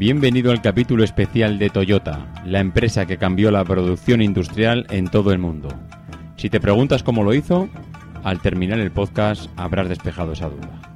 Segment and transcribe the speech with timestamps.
[0.00, 5.30] Bienvenido al capítulo especial de Toyota, la empresa que cambió la producción industrial en todo
[5.30, 5.68] el mundo.
[6.38, 7.68] Si te preguntas cómo lo hizo,
[8.24, 10.89] al terminar el podcast habrás despejado esa duda.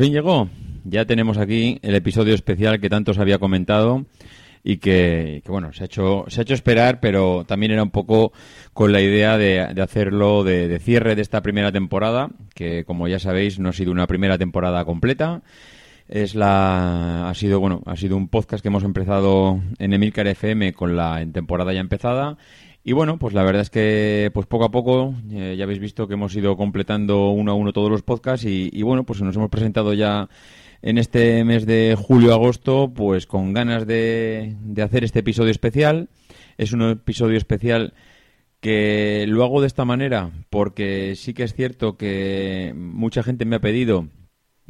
[0.00, 0.48] Fin llegó.
[0.84, 4.06] Ya tenemos aquí el episodio especial que tanto os había comentado
[4.64, 8.32] y que, bueno, se ha, hecho, se ha hecho esperar, pero también era un poco
[8.72, 13.58] con la idea de, hacerlo de, cierre de esta primera temporada, que como ya sabéis
[13.58, 15.42] no ha sido una primera temporada completa.
[16.08, 20.72] Es la, ha sido, bueno, ha sido un podcast que hemos empezado en Emilcar FM
[20.72, 22.38] con la temporada ya empezada
[22.82, 26.08] y bueno, pues la verdad es que pues poco a poco eh, ya habéis visto
[26.08, 29.50] que hemos ido completando uno a uno todos los podcasts y, bueno, pues nos hemos
[29.50, 30.28] presentado ya
[30.82, 36.08] en este mes de julio-agosto pues con ganas de, de hacer este episodio especial.
[36.56, 37.92] Es un episodio especial
[38.60, 43.56] que lo hago de esta manera porque sí que es cierto que mucha gente me
[43.56, 44.08] ha pedido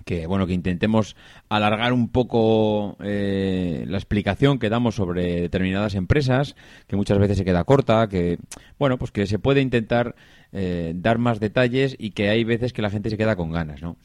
[0.04, 1.16] que bueno que intentemos
[1.48, 6.56] alargar un poco eh, la explicación que damos sobre determinadas empresas
[6.86, 8.38] que muchas veces se queda corta que
[8.78, 10.14] bueno pues que se puede intentar
[10.52, 13.82] eh, dar más detalles y que hay veces que la gente se queda con ganas
[13.82, 13.96] no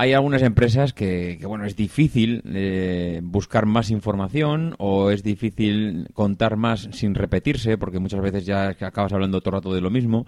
[0.00, 6.56] hay algunas empresas que, bueno es difícil eh, buscar más información o es difícil contar
[6.56, 10.24] más sin repetirse porque muchas veces ya acabas hablando todo el rato de lo mismo.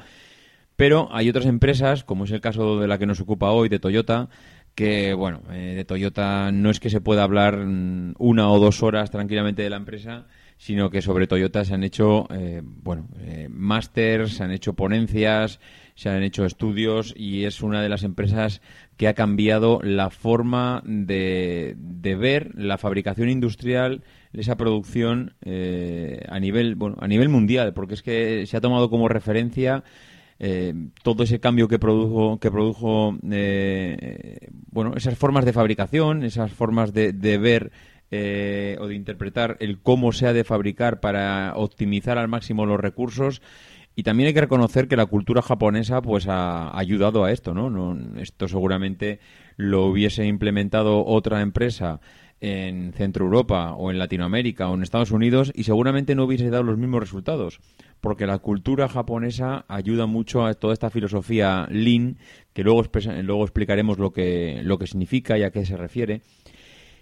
[0.77, 3.79] Pero hay otras empresas, como es el caso de la que nos ocupa hoy, de
[3.79, 4.29] Toyota,
[4.75, 8.83] que, bueno, eh, de Toyota no es que se pueda hablar mm, una o dos
[8.83, 13.49] horas tranquilamente de la empresa, sino que sobre Toyota se han hecho, eh, bueno, eh,
[14.27, 15.61] se han hecho ponencias,
[15.95, 18.63] se han hecho estudios y es una de las empresas
[18.97, 26.77] que ha cambiado la forma de, de ver la fabricación industrial, esa producción a nivel,
[26.77, 29.85] bueno, a nivel mundial, porque es que se ha tomado como referencia
[30.45, 36.51] eh, todo ese cambio que produjo, que produjo eh, bueno, esas formas de fabricación, esas
[36.51, 37.71] formas de, ver
[38.11, 42.81] eh, o de interpretar el cómo se ha de fabricar para optimizar al máximo los
[42.81, 43.41] recursos.
[43.95, 47.71] Y también hay que reconocer que la cultura japonesa pues ha ayudado a esto, ¿no?
[47.71, 49.21] no esto seguramente
[49.57, 52.01] lo hubiese implementado otra empresa
[52.41, 56.65] en Centro Europa o en Latinoamérica o en Estados Unidos y seguramente no hubiese dado
[56.65, 57.61] los mismos resultados
[58.03, 62.19] porque la cultura japonesa ayuda mucho a toda esta filosofía Lean,
[62.53, 62.83] que luego,
[63.23, 66.21] luego explicaremos lo que, lo que significa y a qué se refiere.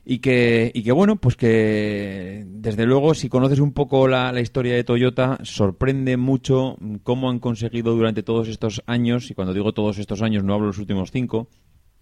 [0.05, 4.43] Y que, y que bueno, pues que desde luego si conoces un poco la, la,
[4.43, 9.73] historia de Toyota, sorprende mucho cómo han conseguido durante todos estos años, y cuando digo
[9.73, 11.49] todos estos años no hablo los últimos cinco,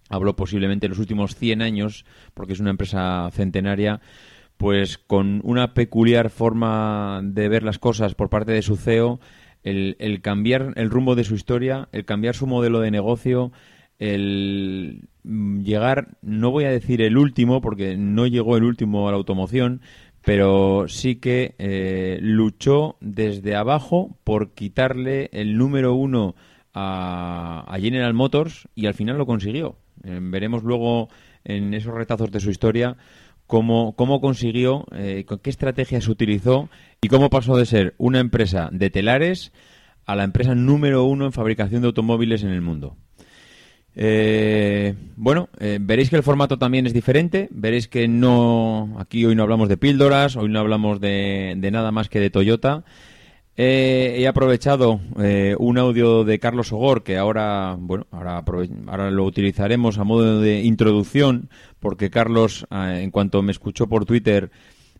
[0.09, 4.01] hablo posiblemente los últimos 100 años, porque es una empresa centenaria,
[4.59, 9.21] pues con una peculiar forma de ver las cosas por parte de su CEO,
[9.63, 13.53] el, cambiar el rumbo de su historia, el cambiar su modelo de negocio,
[13.99, 19.17] el llegar, no voy a decir el último, porque no llegó el último a la
[19.17, 19.79] automoción,
[20.25, 26.35] pero sí que eh, luchó desde abajo por quitarle el número uno
[26.73, 29.77] a, General Motors y al final lo consiguió.
[30.03, 31.07] Eh, veremos luego
[31.45, 32.97] en esos retazos de su historia
[33.49, 36.69] cómo, cómo consiguió, eh, qué estrategias utilizó
[37.01, 39.51] y cómo pasó de ser una empresa de telares
[40.05, 42.95] a la empresa número uno en fabricación de automóviles en el mundo.
[43.95, 45.49] Eh, bueno,
[45.81, 47.47] veréis que el formato también es diferente.
[47.49, 48.95] Veréis que no.
[48.99, 52.29] Aquí hoy no hablamos de píldoras, hoy no hablamos de, de nada más que de
[52.29, 52.83] Toyota.
[53.57, 58.43] Eh, he aprovechado eh, un audio de Carlos Ogor que ahora, bueno, ahora,
[58.87, 61.49] ahora lo utilizaremos a modo de introducción,
[61.79, 64.49] porque Carlos, eh, en cuanto me escuchó por Twitter,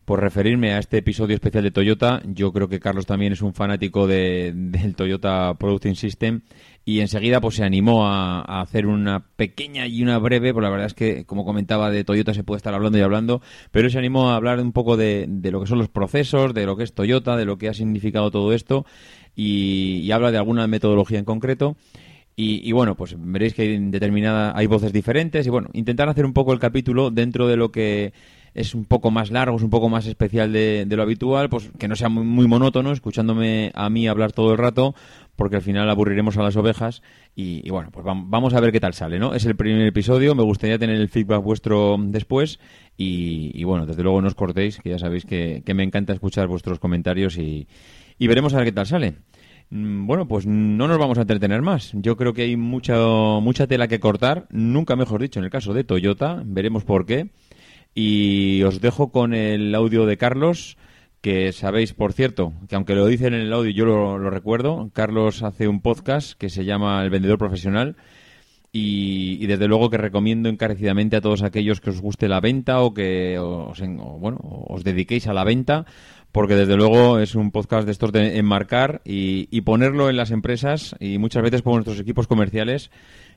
[0.04, 2.22] por referirme a este episodio especial de Toyota.
[2.24, 6.42] Yo creo que Carlos también es un fanático de, del Toyota Producing System
[6.84, 10.86] y enseguida pues se animó a, hacer una pequeña y una breve, pues la verdad
[10.86, 14.30] es que como comentaba de Toyota se puede estar hablando y hablando, pero se animó
[14.30, 17.36] a hablar un poco de, lo que son los procesos, de lo que es Toyota,
[17.36, 18.86] de lo que ha significado todo esto
[19.36, 21.76] y, habla de alguna metodología en concreto.
[22.34, 26.24] Y, y, bueno, pues veréis que hay determinada, hay voces diferentes y bueno, intentar hacer
[26.24, 28.12] un poco el capítulo dentro de lo que
[28.54, 31.88] es un poco más largo, es un poco más especial de, lo habitual, pues que
[31.88, 34.94] no sea muy, monótono, escuchándome a mí hablar todo el rato,
[35.36, 37.02] porque al final aburriremos a las ovejas
[37.34, 39.34] y, bueno, pues vamos a ver qué tal sale, ¿no?
[39.34, 42.58] Es el primer episodio, me gustaría tener el feedback vuestro después
[42.96, 46.78] y, bueno, desde luego no os cortéis, que ya sabéis que, me encanta escuchar vuestros
[46.78, 47.68] comentarios y,
[48.18, 49.14] y veremos a ver qué tal sale.
[49.70, 51.92] Mm, bueno, pues no nos vamos a entretener más.
[51.94, 52.96] Yo creo que hay mucha,
[53.40, 57.30] mucha tela que cortar, nunca mejor dicho en el caso de Toyota, veremos por qué.
[57.94, 60.76] Y os dejo con el audio de Carlos,
[61.20, 64.90] que sabéis, por cierto, que aunque lo dicen en el audio, yo lo, recuerdo.
[64.92, 67.96] Carlos hace un podcast que se llama El Vendedor Profesional.
[68.72, 72.94] Y, desde luego que recomiendo encarecidamente a todos aquellos que os guste la venta o
[72.94, 73.80] que os,
[74.20, 75.86] bueno, os dediquéis a la venta,
[76.30, 80.30] porque desde luego es un podcast de estos de enmarcar y, y ponerlo en las
[80.30, 82.92] empresas y muchas veces con nuestros equipos comerciales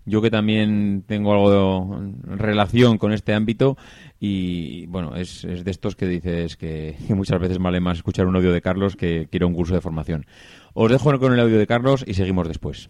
[0.05, 3.77] yo que también tengo algo de relación con este ámbito
[4.19, 8.51] y bueno, es, de estos que dices que, muchas veces vale más escuchar un audio
[8.51, 10.25] de Carlos que, quiero un curso de formación.
[10.73, 12.89] Os dejo con el audio de Carlos y seguimos después.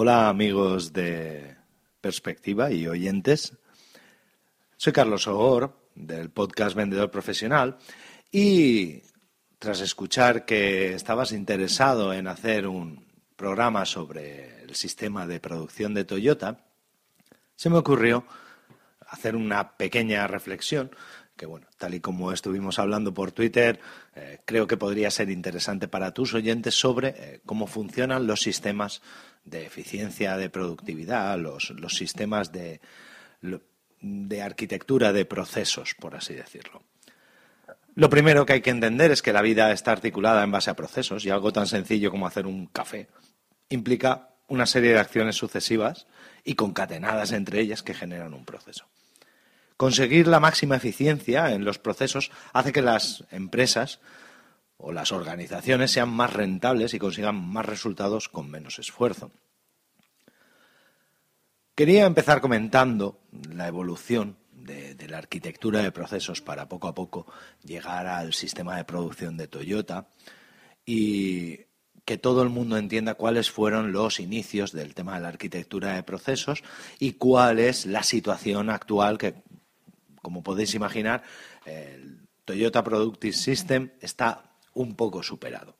[0.00, 1.56] Hola amigos de
[2.00, 3.57] Perspectiva y oyentes.
[4.80, 7.78] Soy Carlos Ogor, del podcast Vendedor Profesional,
[8.30, 9.02] y
[9.58, 13.04] tras escuchar que estabas interesado en hacer un
[13.34, 16.64] programa sobre el sistema de producción de Toyota,
[17.56, 18.24] se me ocurrió
[19.00, 20.92] hacer una pequeña reflexión
[21.36, 23.80] que, bueno, tal y como estuvimos hablando por Twitter,
[24.14, 29.02] eh, creo que podría ser interesante para tus oyentes sobre eh, cómo funcionan los sistemas
[29.44, 32.80] de eficiencia, de productividad, los, los sistemas de
[34.00, 36.82] de arquitectura de procesos, por así decirlo.
[37.94, 40.76] Lo primero que hay que entender es que la vida está articulada en base a
[40.76, 43.08] procesos y algo tan sencillo como hacer un café
[43.70, 46.06] implica una serie de acciones sucesivas
[46.44, 48.86] y concatenadas entre ellas que generan un proceso.
[49.76, 54.00] Conseguir la máxima eficiencia en los procesos hace que las empresas
[54.76, 59.30] o las organizaciones sean más rentables y consigan más resultados con menos esfuerzo.
[61.78, 63.20] Quería empezar comentando
[63.54, 67.24] la evolución de, la arquitectura de procesos para poco a poco
[67.62, 70.08] llegar al sistema de producción de Toyota
[70.84, 71.60] y
[72.04, 76.02] que todo el mundo entienda cuáles fueron los inicios del tema de la arquitectura de
[76.02, 76.64] procesos
[76.98, 79.36] y cuál es la situación actual que,
[80.20, 81.22] como podéis imaginar,
[81.64, 85.76] el Toyota Productive System está un poco superado.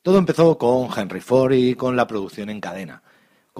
[0.00, 3.02] Todo empezó con Henry Ford y con la producción en cadena.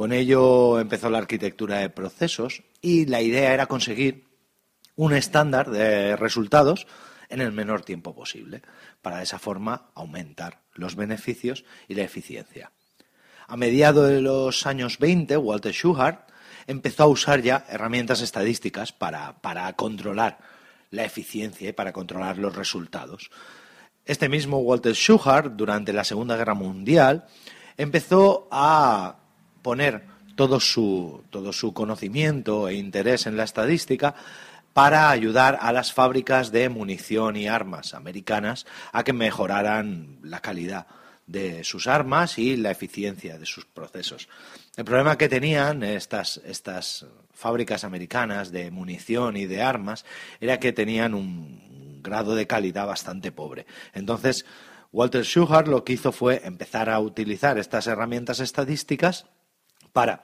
[0.00, 4.24] Con ello empezó la arquitectura de procesos y la idea era conseguir
[4.96, 6.86] un estándar de resultados
[7.28, 8.62] en el menor tiempo posible,
[9.02, 12.72] para de esa forma aumentar los beneficios y la eficiencia.
[13.46, 16.30] A mediados de los años 20, Walter Schuhart
[16.66, 20.38] empezó a usar ya herramientas estadísticas para, para controlar
[20.88, 23.30] la eficiencia y para controlar los resultados.
[24.06, 27.26] Este mismo Walter Schuhart, durante la Segunda Guerra Mundial,
[27.76, 29.19] empezó a
[29.62, 34.14] poner todo su, todo su conocimiento e interés en la estadística
[34.72, 40.86] para ayudar a las fábricas de munición y armas americanas a que mejoraran la calidad
[41.26, 44.28] de sus armas y la eficiencia de sus procesos.
[44.76, 50.04] El problema que tenían estas, estas fábricas americanas de munición y de armas
[50.40, 53.66] era que tenían un grado de calidad bastante pobre.
[53.92, 54.44] Entonces,
[54.92, 59.26] Walter Schuhart lo que hizo fue empezar a utilizar estas herramientas estadísticas
[59.92, 60.22] para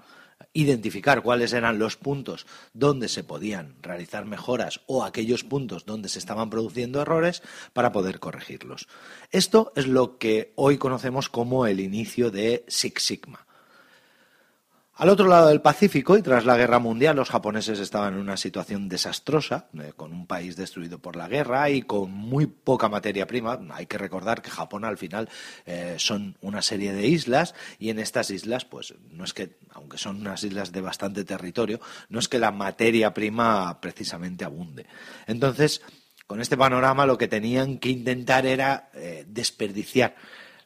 [0.53, 6.19] identificar cuáles eran los puntos donde se podían realizar mejoras o aquellos puntos donde se
[6.19, 7.43] estaban produciendo errores
[7.73, 8.89] para poder corregirlos.
[9.31, 13.46] Esto es lo que hoy conocemos como el inicio de Six Sigma.
[14.99, 18.39] Al otro lado del Pacífico y tras la guerra mundial, los japoneses estaban en una
[18.39, 23.27] situación desastrosa, eh, con un país destruido por la guerra y con muy poca materia
[23.27, 23.61] prima.
[23.73, 25.29] Hay que recordar que Japón al final
[25.67, 29.99] eh, son una serie de islas y en estas islas, pues no es que, aunque
[29.99, 34.87] son unas islas de bastante territorio, no es que la materia prima precisamente abunde.
[35.27, 35.83] Entonces,
[36.27, 40.15] con este panorama lo que tenían que intentar era eh, desperdiciar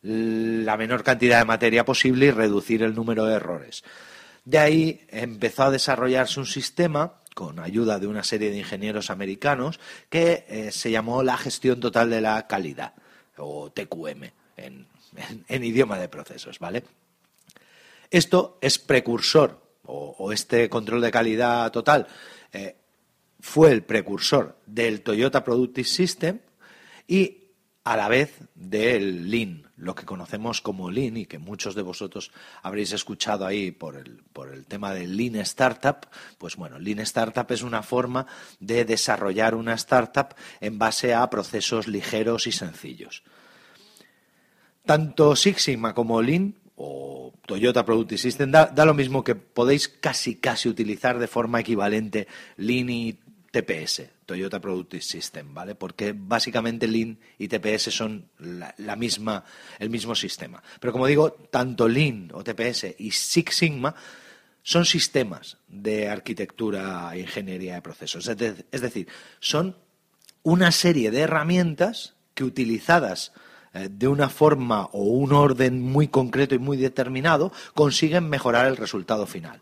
[0.03, 3.83] la menor cantidad de materia posible y reducir el número de errores.
[4.45, 9.81] De ahí empezó a desarrollarse un sistema con ayuda de una serie de ingenieros americanos
[10.09, 12.95] que eh, se llamó la gestión total de la calidad
[13.37, 14.25] o TQM
[14.57, 16.85] en, idioma de procesos, ¿vale?
[18.11, 22.07] Esto es precursor o, este control de calidad total
[22.53, 22.77] eh,
[23.41, 26.41] fue el precursor del Toyota Productive System
[27.09, 27.39] y
[27.85, 32.31] a la vez del Lean, lo que conocemos como Lean y que muchos de vosotros
[32.63, 36.07] habréis escuchado ahí por el, por el tema del Lean Startup,
[36.39, 38.27] pues bueno, Lean Startup es una forma
[38.61, 43.23] de desarrollar una startup en base a procesos ligeros y sencillos.
[44.85, 49.89] Tanto Six Sigma como Lean o Toyota Productive System da, da, lo mismo que podéis
[49.89, 53.19] casi casi utilizar de forma equivalente Lean y
[53.51, 55.75] TPS, Toyota Productive System, ¿vale?
[55.75, 59.45] Porque básicamente Lean y TPS son la, misma,
[59.79, 60.63] el mismo sistema.
[60.79, 63.95] Pero como digo, tanto Lean o TPS y Six Sigma
[64.63, 68.29] son sistemas de arquitectura e ingeniería de procesos.
[68.29, 69.09] Es decir,
[69.41, 69.77] son
[70.43, 73.33] una serie de herramientas que utilizadas
[73.73, 78.77] eh, de una forma o un orden muy concreto y muy determinado consiguen mejorar el
[78.77, 79.61] resultado final.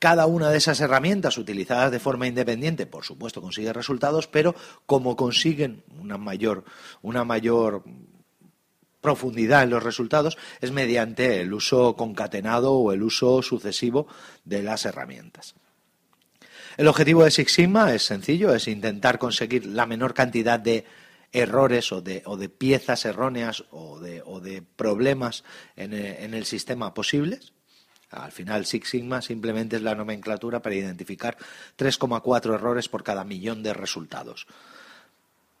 [0.00, 4.54] Cada una de esas herramientas utilizadas de forma independiente, por supuesto, consigue resultados, pero
[4.86, 6.64] como consiguen una mayor,
[7.02, 7.84] una mayor
[9.02, 14.06] profundidad en los resultados es mediante el uso concatenado o el uso sucesivo
[14.46, 15.54] de las herramientas.
[16.78, 20.86] El objetivo de Six Sigma es sencillo, es intentar conseguir la menor cantidad de
[21.30, 25.44] errores o de, o de piezas erróneas o de, o de problemas
[25.76, 27.52] en en el sistema posibles
[28.10, 31.36] al final, Six Sigma simplemente es la nomenclatura para identificar
[31.78, 34.46] 3,4 errores por cada millón de resultados.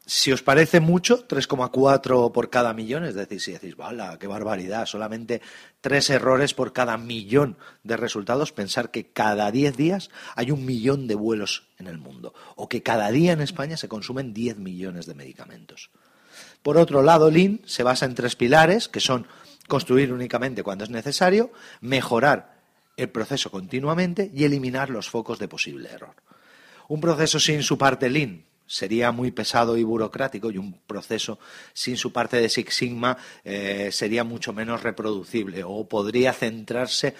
[0.06, 4.86] Si os parece mucho, 3,4 por cada millón, es decir, si decís, ¡vale, qué barbaridad!
[4.86, 5.40] Solamente
[5.80, 11.06] tres errores por cada millón de resultados, pensar que cada 10 días hay un millón
[11.06, 15.06] de vuelos en el mundo, o que cada día en España se consumen 10 millones
[15.06, 15.90] de medicamentos.
[16.62, 19.26] Por otro lado, Lean se basa en tres pilares, que son
[19.70, 21.50] construir únicamente cuando es necesario,
[21.80, 22.60] mejorar
[22.96, 26.14] el proceso continuamente y eliminar los focos de posible error.
[26.88, 31.38] Un proceso sin su parte Lean sería muy pesado y burocrático y un proceso
[31.72, 37.14] sin su parte de Six Sigma eh, sería mucho menos reproducible o podría centrarse,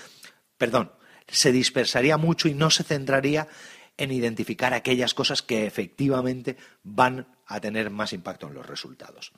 [0.59, 0.92] perdón,
[1.26, 3.49] se dispersaría mucho y no se centraría
[3.97, 9.33] en identificar aquellas cosas que efectivamente van a tener más impacto en los resultados.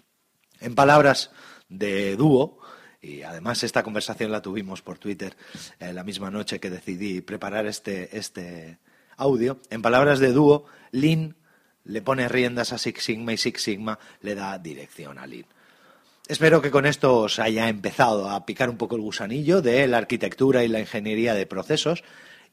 [0.60, 1.30] En palabras
[1.68, 2.58] de dúo,
[3.02, 5.36] y además esta conversación la tuvimos por Twitter
[5.80, 8.78] eh, la misma noche que decidí preparar este, este
[9.16, 9.60] audio.
[9.70, 11.34] En palabras de dúo, Lean
[11.84, 15.46] le pone riendas a Six Sigma y Six Sigma le da dirección a Lean.
[16.28, 19.98] Espero que con esto os haya empezado a picar un poco el gusanillo de la
[19.98, 22.04] arquitectura y la ingeniería de procesos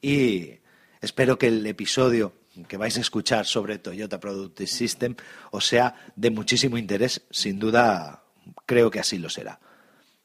[0.02, 0.58] y
[1.00, 2.34] espero que el episodio
[2.66, 5.14] que vais a escuchar sobre Toyota Productive System
[5.52, 7.22] os sea de muchísimo interés.
[7.30, 8.24] Sin duda,
[8.66, 9.60] creo que así lo será.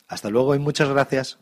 [0.07, 1.39] Hasta luego y muchas gracias.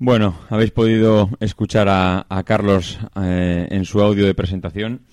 [0.00, 5.06] Bueno, habéis podido escuchar a, Carlos eh, en su audio de presentación.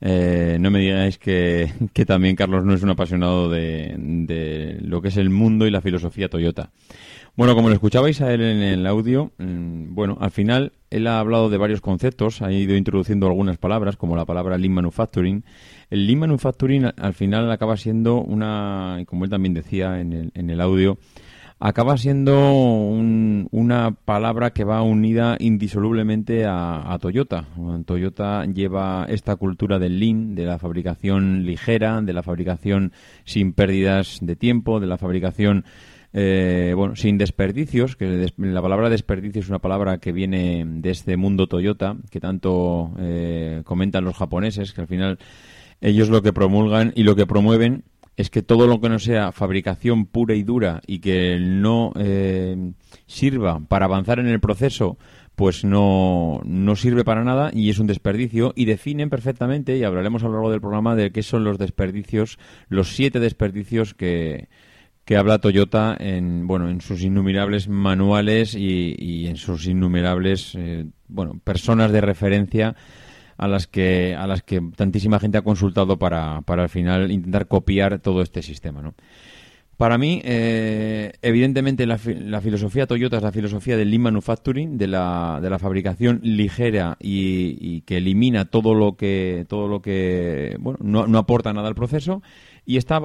[0.00, 1.70] Eh, no me digáis que,
[2.06, 5.82] también Carlos no es un apasionado de, de, lo que es el mundo y la
[5.82, 6.70] filosofía Toyota.
[7.38, 11.20] Bueno, como lo escuchabais a él en el audio, mm, bueno, al final él ha
[11.20, 15.44] hablado de varios conceptos, ha ido introduciendo algunas palabras, como la palabra Lean Manufacturing.
[15.88, 20.50] El Lean Manufacturing al final acaba siendo una, como él también decía en el, en
[20.50, 20.98] el audio,
[21.60, 27.46] acaba siendo una palabra que va unida indisolublemente a, a, Toyota.
[27.84, 32.90] Toyota lleva esta cultura del lean, de la fabricación ligera, de la fabricación
[33.24, 35.64] sin pérdidas de tiempo, de la fabricación
[36.12, 41.16] eh, bueno, sin desperdicios, que la palabra desperdicio es una palabra que viene de este
[41.16, 45.18] mundo Toyota, que tanto eh, comentan los japoneses, que al final
[45.80, 47.84] ellos lo que promulgan y lo que promueven
[48.16, 52.72] es que todo lo que no sea fabricación pura y dura y que no eh,
[53.06, 54.98] sirva para avanzar en el proceso,
[55.36, 60.24] pues no, no sirve para nada y es un desperdicio y definen perfectamente, y hablaremos
[60.24, 64.48] a lo largo del programa, de qué son los desperdicios, los siete desperdicios que,
[65.08, 71.40] que habla Toyota en bueno en sus innumerables manuales y, en sus innumerables eh, bueno
[71.42, 72.76] personas de referencia
[73.38, 77.48] a las que a las que tantísima gente ha consultado para, para al final intentar
[77.48, 78.92] copiar todo este sistema ¿no?
[79.78, 85.38] Para mí, eh, evidentemente, la, filosofía Toyota es la filosofía del lean manufacturing, de la,
[85.40, 91.06] de la fabricación ligera y, que elimina todo lo que, todo lo que bueno, no,
[91.06, 92.22] no aporta nada al proceso
[92.68, 93.00] y está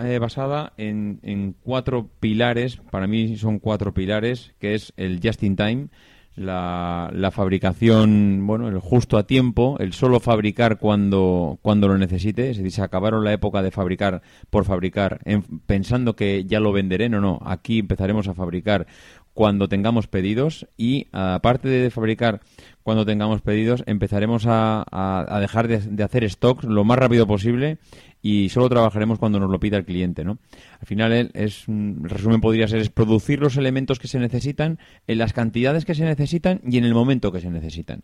[0.00, 5.42] eh, basada en, en, cuatro pilares, para mí son cuatro pilares, que es el just
[5.42, 5.88] in time,
[6.36, 12.50] la, la, fabricación, bueno, el justo a tiempo, el solo fabricar cuando, cuando lo necesite,
[12.50, 15.18] es decir, se acabaron la época de fabricar por fabricar,
[15.66, 18.86] pensando que ya lo venderé, no, no, aquí empezaremos a fabricar
[19.34, 22.40] cuando tengamos pedidos y aparte de fabricar
[22.84, 27.78] cuando tengamos pedidos, empezaremos a, a, dejar de, de, hacer stocks lo más rápido posible
[28.22, 30.38] y solo trabajaremos cuando nos lo pida el cliente, ¿no?
[30.80, 35.18] Al final, es, el resumen podría ser es producir los elementos que se necesitan en
[35.18, 38.02] las cantidades que se necesitan y en el momento que se necesitan.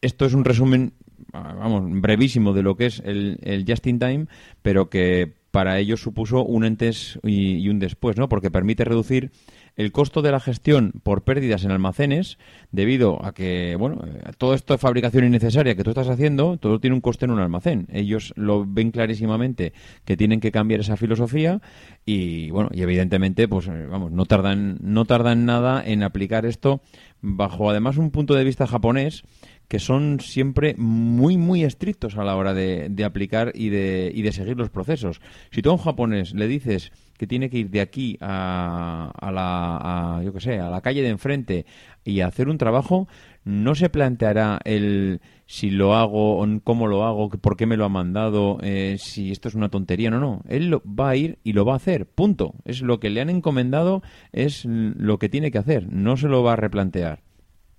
[0.00, 0.92] Esto es un resumen,
[1.32, 4.26] vamos, brevísimo de lo que es el, el just in time,
[4.62, 8.28] pero que para ellos supuso un antes y, y un después, ¿no?
[8.28, 9.32] Porque permite reducir
[9.76, 12.38] el costo de la gestión por pérdidas en almacenes,
[12.72, 16.80] debido a que, bueno, eh, todo esto de fabricación innecesaria que tú estás haciendo, todo
[16.80, 17.86] tiene un coste en un almacén.
[17.92, 19.72] Ellos lo ven clarísimamente
[20.04, 21.60] que tienen que cambiar esa filosofía
[22.04, 26.80] y, bueno, y evidentemente, pues, eh, vamos, no tardan, no tardan nada en aplicar esto
[27.20, 29.24] bajo además un punto de vista japonés
[29.68, 34.32] que son siempre muy, muy estrictos a la hora de, aplicar y de, y de
[34.32, 35.20] seguir los procesos.
[35.50, 39.32] Si tú a un japonés le dices que tiene que ir de aquí a, a
[39.32, 41.66] la, a, yo que sé, a la calle de enfrente
[42.04, 43.08] y hacer un trabajo,
[43.44, 47.88] no se planteará el si lo hago, cómo lo hago, por qué me lo ha
[47.88, 50.42] mandado, eh, si esto es una tontería, no, no.
[50.48, 52.54] Él lo, va a ir y lo va a hacer, punto.
[52.64, 56.42] Es lo que le han encomendado, es lo que tiene que hacer, no se lo
[56.42, 57.22] va a replantear.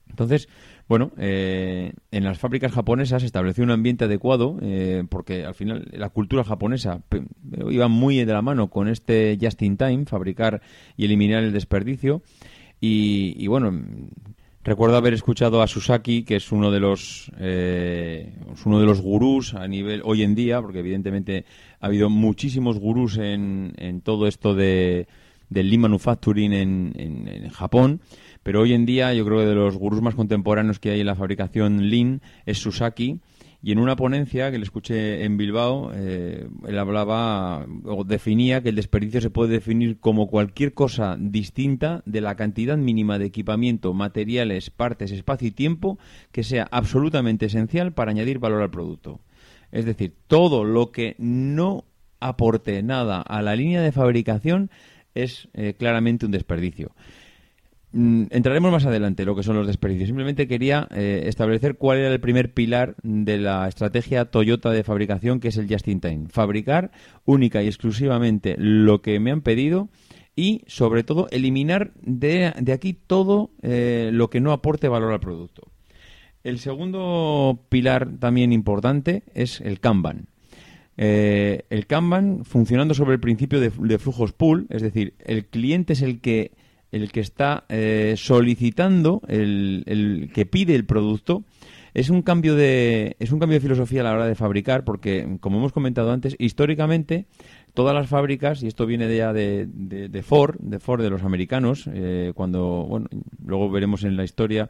[0.10, 0.48] Entonces,
[0.88, 5.86] bueno, eh, en las fábricas japonesas se estableció un ambiente adecuado eh, porque al final
[5.92, 7.02] la cultura japonesa
[7.70, 10.62] iba muy de la mano con este just in time, fabricar
[10.96, 12.22] y eliminar el desperdicio.
[12.80, 13.74] Y, bueno,
[14.64, 18.34] recuerdo haber escuchado a Susaki, que es uno de los eh,
[18.66, 21.46] uno de los gurús a nivel hoy en día, porque evidentemente
[21.82, 25.08] ha habido muchísimos gurús en, en todo esto de
[25.50, 28.02] del lean manufacturing en, en Japón.
[28.48, 31.08] Pero hoy en día yo creo que de los gurús más contemporáneos que hay en
[31.08, 33.20] la fabricación Lean es Susaki.
[33.62, 38.70] Y en una ponencia que le escuché en Bilbao, eh, él hablaba o definía que
[38.70, 43.94] el desperdicio se puede definir como cualquier cosa distinta de la cantidad mínima de equipamiento,
[43.94, 46.00] materiales, partes, espacio y tiempo
[46.32, 49.20] que sea absolutamente esencial para añadir valor al producto.
[49.74, 51.84] Es decir, todo lo que no
[52.22, 54.72] aporte nada a la línea de fabricación
[55.16, 56.94] es eh, claramente un desperdicio.
[57.94, 60.08] Mm, entraremos más adelante lo que son los desperdicios.
[60.08, 65.40] Simplemente quería eh, establecer cuál era el primer pilar de la estrategia Toyota de fabricación,
[65.40, 66.26] que es el just in time.
[66.30, 66.92] Fabricar
[67.26, 69.90] única y exclusivamente lo que me han pedido
[70.36, 75.64] y, sobre todo, eliminar de, aquí todo eh, lo que no aporte valor al producto.
[76.44, 80.28] El segundo pilar también importante es el Kanban.
[80.98, 85.94] Eh, el Kanban funcionando sobre el principio de, de flujos pool, es decir, el cliente
[85.94, 86.52] es el que
[86.92, 91.44] el que está eh, solicitando, el, que pide el producto,
[91.94, 95.38] es un cambio de es un cambio de filosofía a la hora de fabricar porque
[95.40, 97.26] como hemos comentado antes históricamente
[97.74, 101.90] todas las fábricas y esto viene ya de, de, Ford de Ford de los americanos
[101.92, 103.08] eh, cuando bueno
[103.44, 104.70] luego veremos en la historia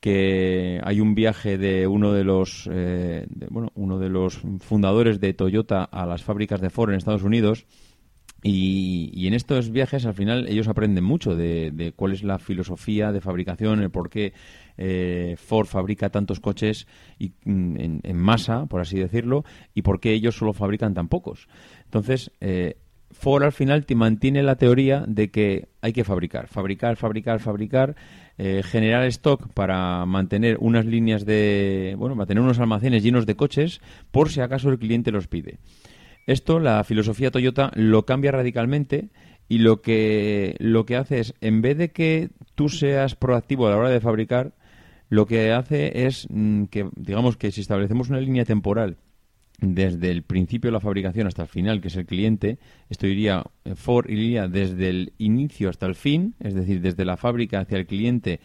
[0.00, 5.34] que hay un viaje de uno de los eh, bueno uno de los fundadores de
[5.34, 7.66] Toyota a las fábricas de Ford en Estados Unidos
[8.42, 13.20] y, en estos viajes al final ellos aprenden mucho de, cuál es la filosofía de
[13.20, 14.32] fabricación, el por qué
[14.78, 16.86] eh, Ford fabrica tantos coches
[17.18, 21.48] y, mm, en, masa, por así decirlo, y por qué ellos solo fabrican tan pocos.
[21.84, 22.76] Entonces, eh,
[23.10, 27.96] Ford al final te mantiene la teoría de que hay que fabricar, fabricar, fabricar, fabricar,
[28.38, 33.80] eh, generar stock para mantener unas líneas de, bueno, mantener unos almacenes llenos de coches
[34.10, 35.58] por si acaso el cliente los pide.
[36.30, 39.08] Esto, la filosofía Toyota lo cambia radicalmente
[39.48, 43.70] y lo que, lo que hace es, en vez de que tú seas proactivo a
[43.70, 44.54] la hora de fabricar,
[45.08, 48.98] lo que hace es mm, que, digamos que si establecemos una línea temporal
[49.58, 53.42] desde el principio de la fabricación hasta el final, que es el cliente, esto iría,
[53.64, 57.76] eh, Ford iría desde el inicio hasta el fin, es decir, desde la fábrica hacia
[57.76, 58.38] el cliente,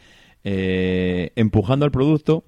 [0.44, 2.46] eh, empujando al producto,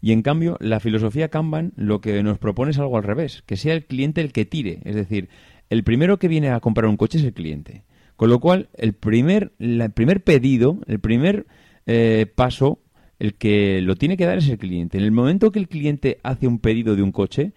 [0.00, 3.56] y en cambio, la filosofía Kanban lo que nos propone es algo al revés, que
[3.56, 5.28] sea el cliente el que tire, es decir,
[5.70, 7.82] el primero que viene a comprar un coche es el cliente.
[8.16, 11.46] Con lo cual, el primer, el primer pedido, el primer
[11.86, 12.80] eh, paso,
[13.18, 14.98] el que lo tiene que dar es el cliente.
[14.98, 17.52] En el momento que el cliente hace un pedido de un coche,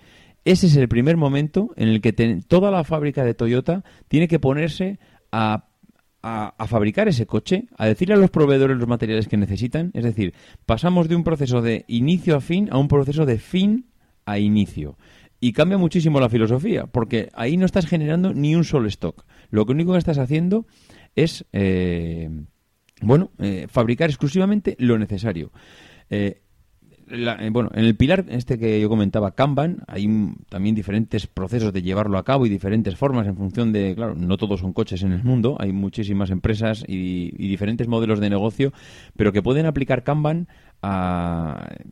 [0.45, 2.13] ese es el primer momento en el que
[2.47, 4.99] toda la fábrica de Toyota tiene que ponerse
[5.31, 5.67] a,
[6.23, 9.91] a, fabricar ese coche, a decirle a los proveedores los materiales que necesitan.
[9.93, 10.33] Es decir,
[10.65, 13.87] pasamos de un proceso de inicio a fin a un proceso de fin
[14.25, 14.97] a inicio.
[15.39, 19.25] Y cambia muchísimo la filosofía, porque ahí no estás generando ni un solo stock.
[19.49, 20.67] Lo único que estás haciendo
[21.15, 22.29] es, eh,
[23.01, 25.51] bueno, eh, fabricar exclusivamente lo necesario.
[26.11, 26.41] Eh,
[27.51, 30.07] bueno, en el pilar este que yo comentaba, Kanban, hay
[30.49, 34.37] también diferentes procesos de llevarlo a cabo y diferentes formas en función de, claro, no
[34.37, 38.71] todos son coches en el mundo, hay muchísimas empresas y, diferentes modelos de negocio,
[39.15, 40.47] pero que pueden aplicar Kanban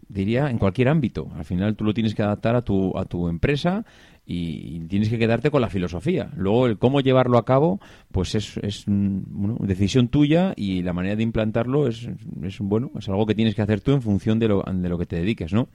[0.07, 1.29] diría, en cualquier ámbito.
[1.35, 3.85] Al final tú lo tienes que adaptar a tu, a tu empresa
[4.31, 6.29] y tienes que quedarte con la filosofía.
[6.35, 7.79] Luego el cómo llevarlo a cabo,
[8.11, 12.07] pues es, es una decisión tuya y la manera de implantarlo es,
[12.43, 14.99] es, bueno, es algo que tienes que hacer tú en función de lo, de lo
[14.99, 15.67] que te dediques, ¿no?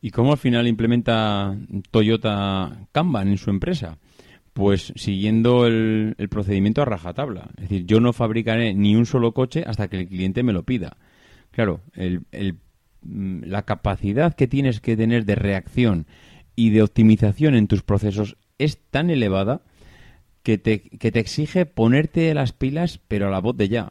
[0.00, 1.56] ¿Y cómo al final implementa
[1.92, 3.98] Toyota Kanban en su empresa?
[4.52, 7.50] Pues siguiendo el, el procedimiento a rajatabla.
[7.56, 10.64] Es decir, yo no fabricaré ni un solo coche hasta que el cliente me lo
[10.64, 10.96] pida.
[11.52, 12.24] Claro, el,
[13.02, 16.06] mm, la capacidad que tienes que tener de reacción
[16.58, 19.60] y de optimización en tus procesos es tan elevada
[20.42, 23.90] que te, que te exige ponerte las pilas, pero a la voz de ya.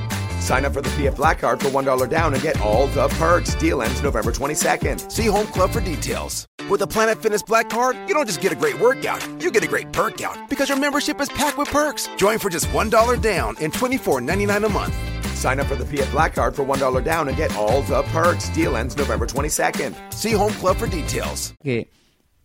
[0.41, 3.53] Sign up for the PF Black Card for $1 down and get all the perks.
[3.55, 5.11] Deal ends November 22nd.
[5.11, 6.47] See Home Club for details.
[6.67, 9.63] With the Planet Fitness Black Card, you don't just get a great workout, you get
[9.63, 12.09] a great perk out because your membership is packed with perks.
[12.17, 14.95] Join for just $1 down and $24.99 a month.
[15.35, 18.49] Sign up for the PF Black Card for $1 down and get all the perks.
[18.49, 19.93] Deal ends November 22nd.
[20.11, 21.53] See Home Club for details.
[21.61, 21.91] Que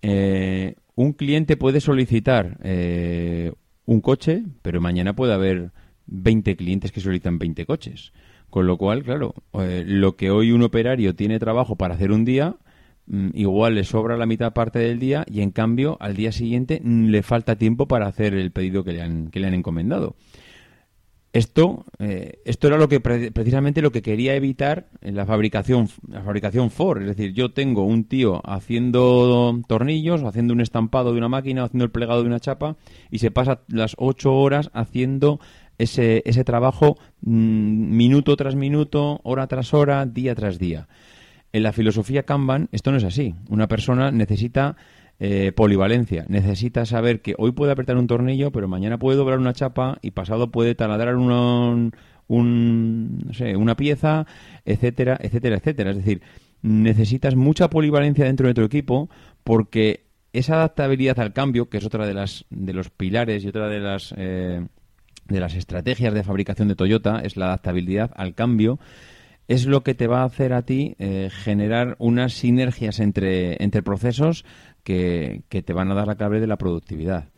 [0.02, 3.52] eh, un cliente puede solicitar eh,
[3.86, 5.72] un coche, pero mañana puede haber
[6.06, 8.12] 20 clientes que solicitan 20 coches.
[8.50, 12.24] Con lo cual, claro, eh, lo que hoy un operario tiene trabajo para hacer un
[12.24, 12.56] día,
[13.06, 16.80] mm, igual le sobra la mitad parte del día y en cambio al día siguiente
[16.82, 20.16] mm, le falta tiempo para hacer el pedido que le han, que le han encomendado.
[21.36, 26.22] Esto, eh, esto era lo que precisamente lo que quería evitar en la fabricación, la
[26.22, 27.02] fabricación Ford.
[27.02, 31.84] Es decir, yo tengo un tío haciendo tornillos, haciendo un estampado de una máquina, haciendo
[31.84, 32.76] el plegado de una chapa,
[33.10, 35.38] y se pasa las ocho horas haciendo
[35.78, 40.88] ese, ese trabajo mm, minuto tras minuto, hora tras hora, día tras día.
[41.52, 43.34] En la filosofía Kanban esto no es así.
[43.48, 44.76] Una persona necesita
[45.18, 49.54] eh, polivalencia, necesita saber que hoy puede apretar un tornillo, pero mañana puede doblar una
[49.54, 51.92] chapa y pasado puede taladrar un,
[52.28, 54.26] no sé, una pieza,
[54.66, 55.90] etcétera, etcétera, etcétera.
[55.92, 56.20] Es decir,
[56.60, 59.08] necesitas mucha polivalencia dentro de tu equipo
[59.42, 63.68] porque esa adaptabilidad al cambio, que es otra de las de los pilares y otra
[63.68, 64.66] de las eh,
[65.28, 68.78] de las estrategias de fabricación de Toyota es la adaptabilidad al cambio
[69.48, 73.82] es lo que te va a hacer a ti eh, generar unas sinergias entre, entre
[73.82, 74.44] procesos
[74.82, 77.28] que, te van a dar la clave de la productividad.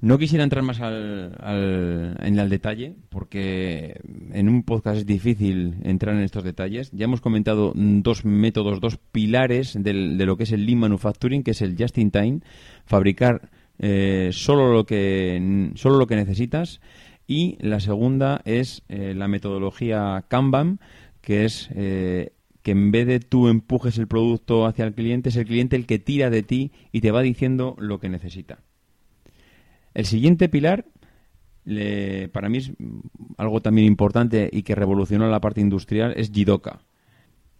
[0.00, 4.00] No quisiera entrar más al, en el detalle, porque
[4.32, 6.92] en un podcast es difícil entrar en estos detalles.
[6.92, 11.50] Ya hemos comentado dos métodos, dos pilares de lo que es el Lean Manufacturing, que
[11.50, 12.40] es el Just in Time,
[12.84, 16.80] fabricar eh, solo, lo que, solo lo que necesitas.
[17.26, 20.80] Y la segunda es eh, la metodología Kanban,
[21.20, 25.36] que es eh, que en vez de tú empujes el producto hacia el cliente, es
[25.36, 28.60] el cliente el que tira de ti y te va diciendo lo que necesita.
[29.94, 30.86] El siguiente pilar,
[32.32, 32.72] para mí es
[33.36, 36.80] algo también importante y que revolucionó la parte industrial, es Jidoka.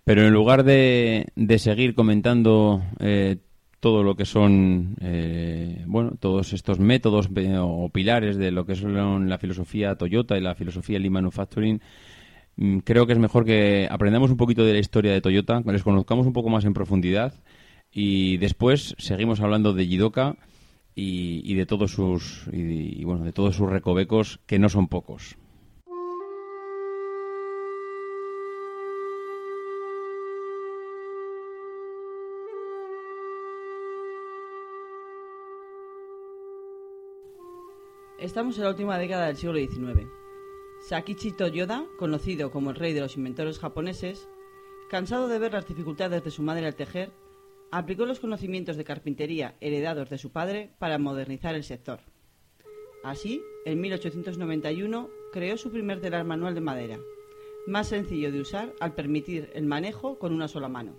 [0.04, 2.82] Pero en lugar de, de seguir comentando
[3.80, 7.28] todo lo que son eh, bueno todos estos métodos
[7.60, 11.80] o pilares de lo que son la filosofía Toyota y la filosofía Lean Manufacturing
[12.56, 15.82] mm, creo que es mejor que aprendamos un poquito de la historia de Toyota, les
[15.82, 17.34] conozcamos un poco más en profundidad
[17.92, 20.36] y después seguimos hablando de Jidoka
[21.00, 25.36] y, de todos sus y, bueno de todos sus recovecos que no son pocos.
[38.18, 40.08] Estamos en la última década del siglo XIX.
[40.80, 44.28] Sakichi Toyoda, conocido como el rey de los inventores japoneses,
[44.90, 47.12] cansado de ver las dificultades de su madre al tejer,
[47.70, 52.00] aplicó los conocimientos de carpintería heredados de su padre para modernizar el sector.
[53.04, 56.98] Así, en 1891 creó su primer telar manual de madera,
[57.68, 60.96] más sencillo de usar al permitir el manejo con una sola mano.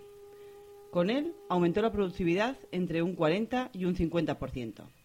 [0.90, 4.99] Con él aumentó la productividad entre un 40 y un 50%.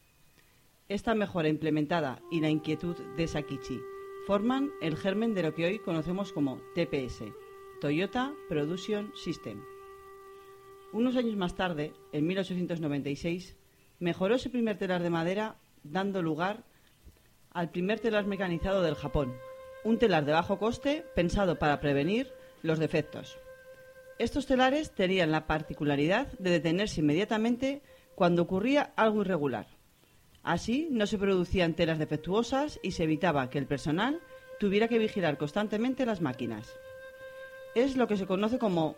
[0.89, 3.81] Esta mejora implementada y la inquietud de Sakichi
[4.27, 7.25] forman el germen de lo que hoy conocemos como TPS,
[7.81, 9.63] Toyota Production System.
[10.93, 13.57] Unos años más tarde, en 1896,
[13.99, 16.65] mejoró ese primer telar de madera dando lugar
[17.51, 19.33] al primer telar mecanizado del Japón,
[19.85, 22.31] un telar de bajo coste pensado para prevenir
[22.63, 23.39] los defectos.
[24.19, 27.81] Estos telares tenían la particularidad de detenerse inmediatamente
[28.15, 29.74] cuando ocurría algo irregular.
[30.45, 34.21] Así no se producían telas defectuosas y se evitaba que el personal
[34.61, 36.71] tuviera que vigilar constantemente las máquinas.
[37.75, 38.95] Es lo que se conoce como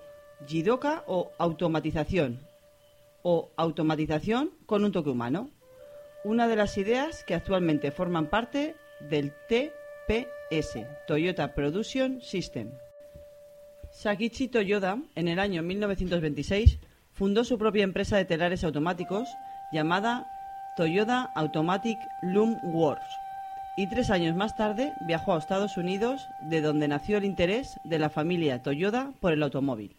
[0.47, 2.41] Jidoka o automatización,
[3.23, 5.51] o automatización con un toque humano,
[6.25, 8.75] una de las ideas que actualmente forman parte
[9.09, 12.73] del TPS, Toyota Production System.
[13.93, 16.81] Sakichi Toyoda, en el año 1926,
[17.13, 19.29] fundó su propia empresa de telares automáticos
[19.73, 20.27] llamada
[20.77, 23.07] Toyota Automatic Loom Works
[23.79, 27.99] y tres años más tarde viajó a Estados Unidos, de donde nació el interés de
[27.99, 29.97] la familia Toyota por el automóvil.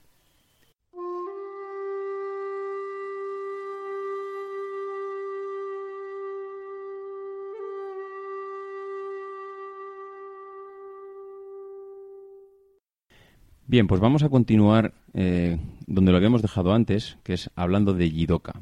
[13.65, 18.09] Bien, pues vamos a continuar eh, donde lo habíamos dejado antes, que es hablando de
[18.09, 18.61] Jidoka.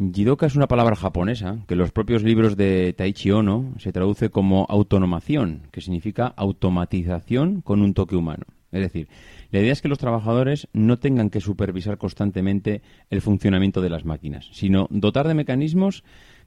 [0.00, 4.30] Jidoka es una palabra japonesa que en los propios libros de Taichi Ono se traduce
[4.30, 8.44] como autonomación, que significa automatización con un toque humano.
[8.70, 9.08] Es decir,
[9.50, 12.80] la idea es que los trabajadores no tengan que supervisar constantemente
[13.10, 16.04] el funcionamiento de las máquinas, sino dotar de mecanismos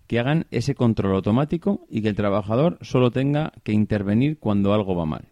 [0.08, 4.96] que hagan ese control automático y que el trabajador solo tenga que intervenir cuando algo
[4.96, 5.26] va mal.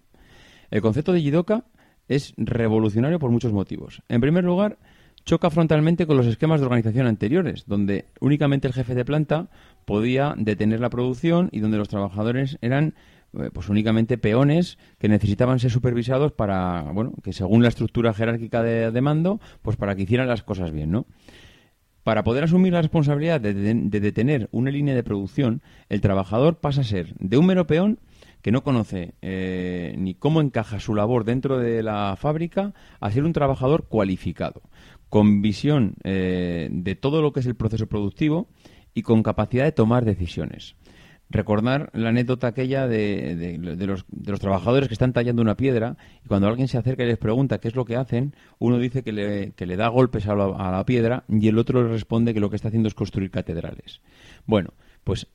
[0.71, 1.63] El concepto de Jidoka
[2.09, 4.01] es revolucionario por muchos motivos.
[4.09, 4.77] En primer lugar,
[5.25, 9.49] choca frontalmente con los esquemas de organización anteriores, donde únicamente el jefe de planta
[9.85, 12.95] podía detener la producción y donde los trabajadores eran
[13.37, 18.63] eh, pues únicamente peones que necesitaban ser supervisados para, bueno, que según la estructura jerárquica
[18.63, 21.05] de, mando, pues para que hicieran las cosas bien, ¿no?
[22.03, 26.81] Para poder asumir la responsabilidad de, de detener una línea de producción, el trabajador pasa
[26.81, 27.99] a ser de un mero peón
[28.41, 33.23] que no conoce eh, ni cómo encaja su labor dentro de la fábrica a ser
[33.23, 34.61] un trabajador cualificado,
[35.09, 38.47] con visión eh, de todo lo que es el proceso productivo
[38.93, 40.75] y con capacidad de tomar decisiones.
[41.31, 44.05] Recordar la anécdota aquella de, los,
[44.39, 45.95] trabajadores que están tallando una piedra
[46.25, 49.03] y cuando alguien se acerca y les pregunta qué es lo que hacen, uno dice
[49.03, 51.89] que le, que le da golpes a la, a la, piedra y el otro le
[51.89, 54.01] responde que lo que está haciendo es construir catedrales.
[54.47, 55.27] Bueno, pues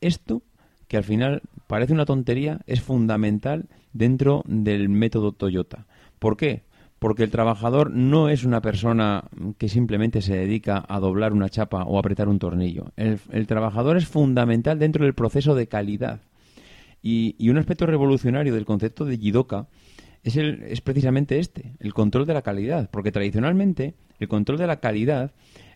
[0.00, 0.42] esto
[0.88, 5.86] que al final parece una tontería, es fundamental dentro del método Toyota.
[6.18, 6.64] ¿Por qué?
[6.98, 9.24] Porque el trabajador no es una persona
[9.56, 12.86] que simplemente se dedica a doblar una chapa o apretar un tornillo.
[12.96, 16.20] El, trabajador es fundamental dentro del proceso de calidad.
[17.00, 19.68] Y, y, un aspecto revolucionario del concepto de Jidoka
[20.24, 22.90] es, el, es precisamente este, el control de la calidad.
[22.90, 25.30] Porque tradicionalmente el control de la calidad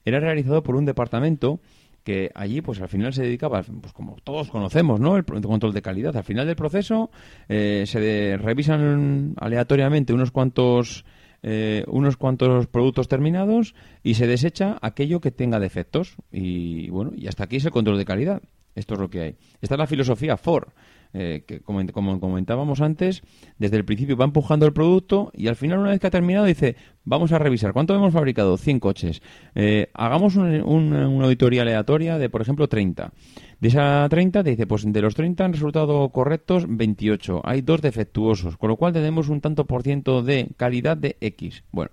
[0.04, 1.61] era realizado por un departamento
[2.02, 5.16] que allí pues al final se dedicaba, pues como todos conocemos, ¿no?
[5.16, 6.16] El control de calidad.
[6.16, 7.10] Al final del proceso
[7.48, 11.04] eh, se revisan aleatoriamente unos cuantos
[11.44, 17.26] eh, unos cuantos productos terminados y se desecha aquello que tenga defectos y bueno y
[17.26, 18.42] hasta aquí es el control de calidad.
[18.74, 19.36] Esto es lo que hay.
[19.60, 20.68] Esta es la filosofía Ford.
[21.14, 21.85] Eh, que como,
[22.20, 23.22] comentábamos antes,
[23.59, 26.46] desde el principio va empujando el producto y al final, una vez que ha terminado,
[26.46, 28.57] dice, vamos a revisar, ¿cuánto hemos fabricado?
[28.57, 29.22] 100 coches.
[29.55, 33.12] Eh, hagamos una auditoría aleatoria de, por ejemplo, 30.
[33.61, 37.42] De esa 30 te dice, pues de los 30 han resultado correctos 28.
[37.44, 41.62] Hay dos defectuosos, con lo cual tenemos un tanto por ciento de calidad de X.
[41.70, 41.90] Bueno,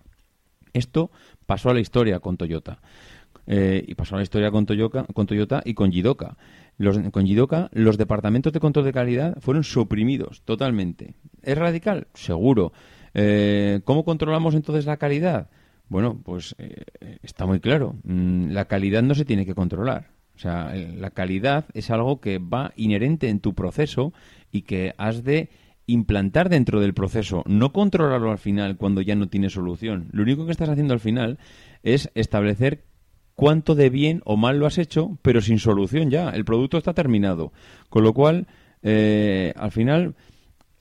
[0.73, 1.11] esto
[1.45, 2.79] pasó a la historia con Toyota.
[3.51, 6.37] Eh, y pasó la historia con Toyota, con Toyota y con Jidoka.
[6.79, 11.13] Los, con Jidoka, los departamentos de control de calidad fueron suprimidos totalmente.
[11.43, 12.07] ¿Es radical?
[12.13, 12.71] Seguro.
[13.13, 15.49] Eh, ¿Cómo controlamos entonces la calidad?
[15.89, 16.85] Bueno, pues eh,
[17.21, 17.95] está muy claro.
[18.03, 20.11] Mm, la calidad no se tiene que controlar.
[20.35, 24.13] O sea, la calidad es algo que va inherente en tu proceso
[24.53, 25.49] y que has de
[25.85, 30.07] implantar dentro del proceso, no controlarlo al final cuando ya no tiene solución.
[30.11, 31.39] Lo único que estás haciendo al final
[31.83, 32.85] es establecer
[33.39, 36.29] cuánto de bien o mal lo has hecho, pero sin solución ya.
[36.31, 37.53] El producto está terminado.
[37.87, 38.47] Con lo cual,
[38.83, 40.15] eh, al final,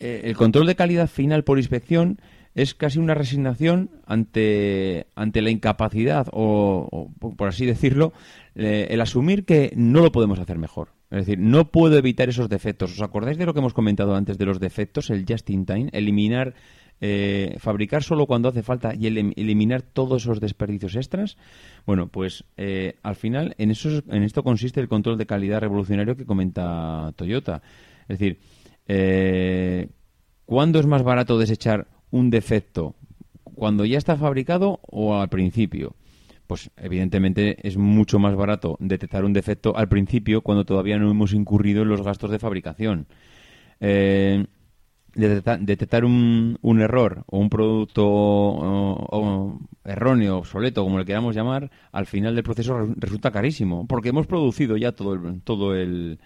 [0.01, 2.21] eh, el control de calidad final por inspección
[2.57, 8.13] es casi una resignación ante, ante la incapacidad o, por así decirlo,
[8.57, 10.89] el asumir que no lo podemos hacer mejor.
[11.13, 12.91] Es decir, no puedo evitar esos defectos.
[12.93, 15.11] ¿Os acordáis de lo que hemos comentado antes de los defectos?
[15.11, 16.55] El just in time, eliminar,
[17.01, 21.37] eh, fabricar solo cuando hace falta y eliminar todos esos desperdicios extras.
[21.87, 26.17] Bueno, pues eh, al final en, eso, en esto consiste el control de calidad revolucionario
[26.17, 27.63] que comenta Toyota.
[28.09, 28.41] Es decir,
[28.87, 29.89] eh,
[30.45, 32.95] ¿cuándo es más barato desechar un defecto?
[33.55, 35.95] ¿Cuando ya está fabricado o al principio?
[36.49, 41.35] pues evidentemente es mucho más barato detectar un defecto al principio cuando todavía no hemos
[41.35, 43.07] incurrido en los gastos de fabricación.
[45.19, 52.35] Detectar, un, un, error o un producto erróneo, obsoleto, como le queramos llamar, al final
[52.35, 56.19] del proceso resulta carísimo, porque hemos producido ya todo el, todo el,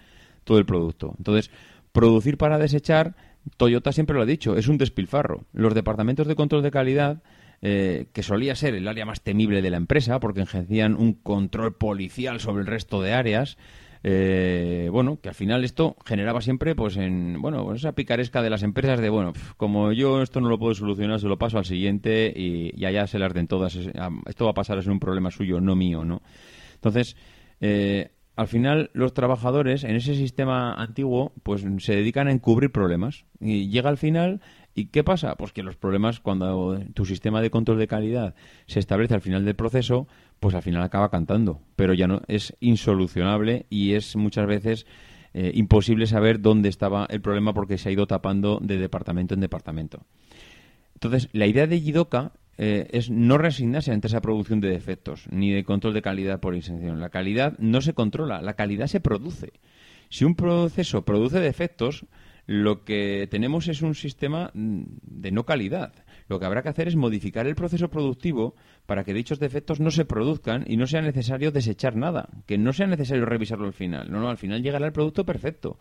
[0.43, 1.15] todo el producto.
[1.17, 1.49] Entonces,
[1.91, 3.15] producir para desechar,
[3.57, 5.45] Toyota siempre lo ha dicho, es un despilfarro.
[5.53, 7.23] Los departamentos de control de calidad
[7.65, 11.75] eh, que solía ser el área más temible de la empresa porque ejercían un control
[11.75, 13.57] policial sobre el resto de áreas.
[14.05, 18.61] Eh, bueno, que al final esto generaba siempre, pues, en, bueno, esa picaresca de las
[18.61, 22.31] empresas de, bueno, como yo esto no lo puedo solucionar, se lo paso al siguiente
[22.35, 23.75] y, allá se las den todas.
[23.75, 26.21] Esto va a pasar a ser un problema suyo, no mío, ¿no?
[26.75, 27.15] Entonces,
[27.61, 33.25] eh, al final los trabajadores en ese sistema antiguo pues se dedican a encubrir problemas
[33.39, 34.41] y llega al final
[34.75, 35.35] ¿Y qué pasa?
[35.35, 39.45] Pues que los problemas, cuando tu sistema de control de calidad se establece al final
[39.45, 40.07] del proceso,
[40.39, 41.61] pues al final acaba cantando.
[41.75, 44.87] Pero ya no es insolucionable y es muchas veces
[45.33, 49.41] eh, imposible saber dónde estaba el problema porque se ha ido tapando de departamento en
[49.41, 50.05] departamento.
[50.95, 55.51] Entonces, la idea de Jidoka eh, es no resignarse ante esa producción de defectos ni
[55.51, 56.99] de control de calidad por inserción.
[56.99, 59.53] La calidad no se controla, la calidad se produce.
[60.09, 62.05] Si un proceso produce defectos,
[62.45, 65.93] lo que tenemos es un sistema mm, de no calidad.
[66.27, 69.91] Lo que habrá que hacer es modificar el proceso productivo para que dichos defectos no
[69.91, 74.11] se produzcan y no sea necesario desechar nada, que no sea necesario revisarlo al final.
[74.11, 75.77] No, no, al final llegará el producto perfecto.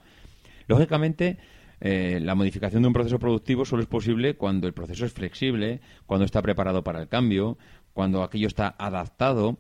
[0.69, 1.39] Lógicamente,
[1.81, 5.81] eh, la modificación de un proceso productivo solo es posible cuando el proceso es flexible,
[6.07, 7.59] cuando está preparado para el cambio,
[7.93, 9.59] cuando aquello está adaptado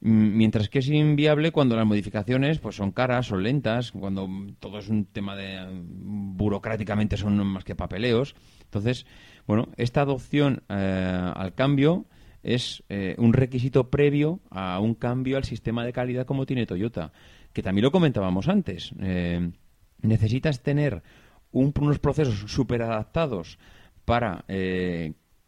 [0.00, 4.88] mientras que es inviable cuando las modificaciones pues son caras, son lentas, cuando todo es
[4.88, 8.34] un tema de burocráticamente son más que papeleos.
[8.64, 9.06] Entonces,
[9.46, 12.06] bueno, esta adopción eh, al cambio
[12.42, 17.12] es eh, un requisito previo a un cambio al sistema de calidad como tiene Toyota,
[17.52, 18.94] que también lo comentábamos antes.
[19.00, 19.50] Eh,
[20.00, 21.02] necesitas tener
[21.52, 23.58] unos procesos súper adaptados
[24.06, 24.44] para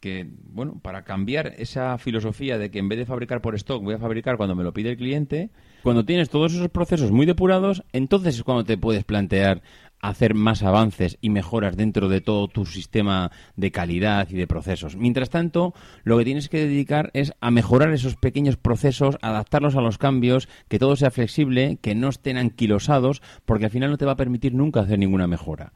[0.02, 3.94] que, bueno, para cambiar esa filosofía de que en vez de fabricar por stock voy
[3.94, 5.50] a fabricar cuando me lo pide el cliente,
[5.84, 9.62] cuando tienes todos esos procesos muy depurados, entonces es cuando te puedes plantear
[10.00, 14.96] hacer más avances y mejoras dentro de todo tu sistema de calidad y de procesos.
[14.96, 19.80] Mientras tanto, lo que tienes que dedicar es a mejorar esos pequeños procesos, adaptarlos a
[19.80, 24.04] los cambios, que todo sea flexible, que no estén anquilosados, porque al final no te
[24.04, 25.72] va a permitir nunca hacer ninguna mejora.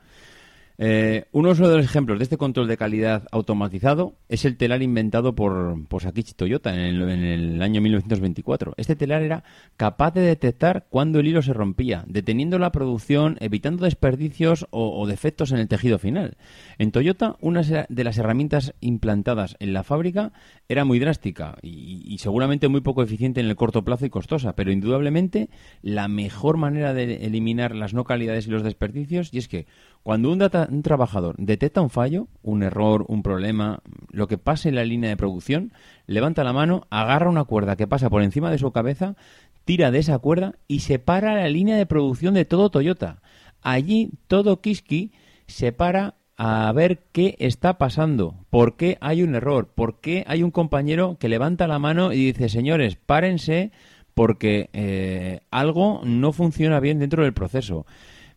[0.78, 5.34] Eh, uno de los ejemplos de este control de calidad automatizado es el telar inventado
[5.34, 8.74] por, por Sakichi Toyota en el, año 1924.
[8.76, 9.44] Este telar era
[9.76, 15.52] capaz de detectar cuándo el hilo se rompía, deteniendo la producción, evitando desperdicios o, defectos
[15.52, 16.36] en el tejido final.
[16.78, 20.32] En Toyota, una de las herramientas implantadas en la fábrica
[20.68, 24.54] era muy drástica y, y seguramente muy poco eficiente en el corto plazo y costosa,
[24.54, 25.48] pero indudablemente
[25.82, 29.66] la mejor manera de eliminar las no calidades y los desperdicios y es que
[30.06, 33.80] cuando un, trabajador detecta un fallo, un error, un problema,
[34.12, 35.72] lo que pase en la línea de producción,
[36.06, 39.16] levanta la mano, agarra una cuerda que pasa por encima de su cabeza,
[39.64, 43.20] tira de esa cuerda y separa la línea de producción de todo Toyota.
[43.62, 45.10] Allí todo Kiski
[45.48, 50.44] se para a ver qué está pasando, por qué hay un error, por qué hay
[50.44, 53.72] un compañero que levanta la mano y dice, señores, párense
[54.14, 57.86] porque eh, algo no funciona bien dentro del proceso.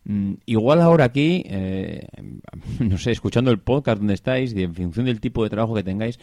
[0.04, 2.06] Mm, igual ahora aquí, eh,
[2.80, 5.82] no sé, escuchando el podcast donde estáis y en función del tipo de trabajo que
[5.82, 6.18] tengáis,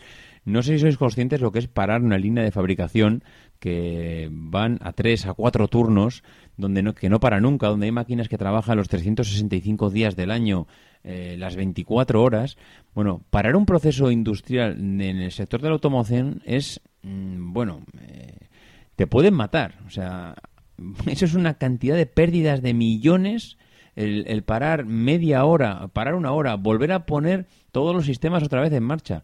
[0.46, 3.24] no sé si sois conscientes lo que es parar una línea de fabricación
[3.60, 6.24] que van a tres, a cuatro turnos,
[6.56, 10.32] donde no, que no para nunca, donde hay máquinas que trabajan los 365 días del
[10.32, 10.68] año,
[11.04, 12.58] eh, las 24 horas.
[12.96, 18.48] Bueno, parar un proceso industrial en el sector de la automoción es, mm, bueno, eh,
[18.96, 19.80] te pueden matar.
[19.86, 20.36] O sea,
[21.08, 23.58] eso es una cantidad de pérdidas de millones
[23.98, 28.72] el, parar media hora, parar una hora, volver a poner todos los sistemas otra vez
[28.74, 29.24] en marcha.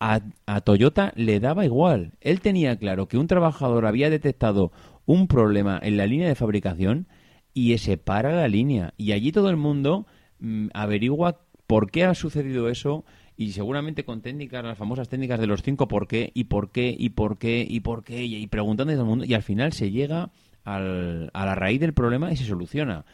[0.00, 0.20] A,
[0.62, 2.14] Toyota le daba igual.
[2.20, 4.72] Él tenía claro que un trabajador había detectado
[5.06, 7.06] un problema en la línea de fabricación
[7.54, 8.94] y se para la línea.
[8.96, 10.06] Y allí todo el mundo
[10.40, 11.38] mm, averigua
[11.68, 13.04] por qué ha sucedido eso
[13.36, 16.94] y seguramente con técnicas, las famosas técnicas de los cinco por qué y por qué
[16.98, 19.72] y por qué y por qué y, preguntando a todo el mundo y al final
[19.72, 20.32] se llega
[20.64, 23.04] al, a la raíz del problema y se soluciona.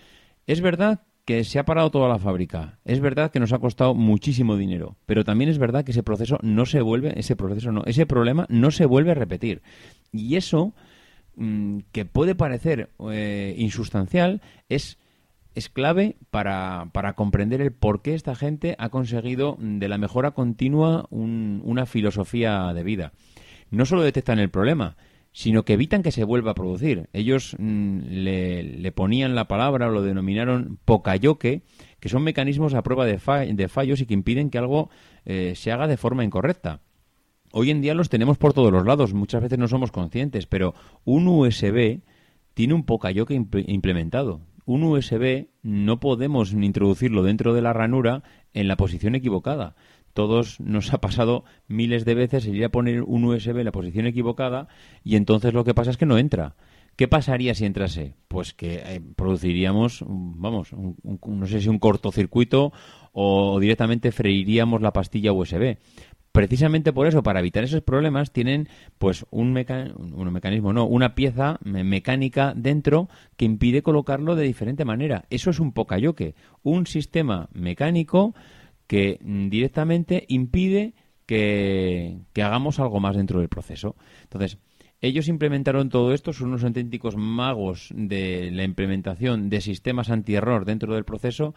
[0.48, 2.78] Es verdad que se ha parado toda la fábrica.
[2.86, 6.38] Es verdad que nos ha costado muchísimo dinero, pero también es verdad que ese proceso
[6.40, 9.60] no se vuelve, ese proceso no, ese problema no se vuelve a repetir.
[10.10, 10.72] Y eso
[11.36, 14.40] mm, que puede parecer eh, insustancial
[14.70, 14.98] es
[15.54, 20.30] es clave para, para, comprender el por qué esta gente ha conseguido de la mejora
[20.30, 23.12] continua una filosofía de vida.
[23.70, 24.96] No solo detectan el problema,
[25.32, 27.08] sino que evitan que se vuelva a producir.
[27.12, 31.62] Ellos mm, le, ponían la palabra lo denominaron pocayoque,
[32.00, 33.18] que son mecanismos a prueba de,
[33.54, 34.90] de fallos y que impiden que algo
[35.24, 36.80] eh, se haga de forma incorrecta.
[37.52, 40.74] Hoy en día los tenemos por todos los lados, muchas veces no somos conscientes, pero
[41.04, 42.00] un USB
[42.54, 44.40] tiene un pocayoque implementado.
[44.66, 48.22] Un USB no podemos introducirlo dentro de la ranura
[48.52, 49.76] en la posición equivocada
[50.18, 53.70] todos nos ha pasado miles de veces el ir a poner un USB en la
[53.70, 54.66] posición equivocada
[55.04, 56.56] y entonces lo que pasa es que no entra.
[56.96, 58.16] ¿Qué pasaría si entrase?
[58.26, 62.72] Pues que eh, produciríamos, vamos, no sé si un cortocircuito
[63.12, 65.76] o directamente freiríamos la pastilla USB.
[66.32, 69.56] Precisamente por eso, para evitar esos problemas, tienen pues un,
[69.96, 75.26] un mecanismo, no, una pieza mecánica dentro que impide colocarlo de diferente manera.
[75.30, 78.34] Eso es un pocayoke, un sistema mecánico
[78.88, 80.94] que directamente impide
[81.26, 83.94] que, hagamos algo más dentro del proceso.
[84.22, 84.58] Entonces,
[85.00, 90.94] ellos implementaron todo esto, son unos auténticos magos de la implementación de sistemas antierror dentro
[90.94, 91.54] del proceso.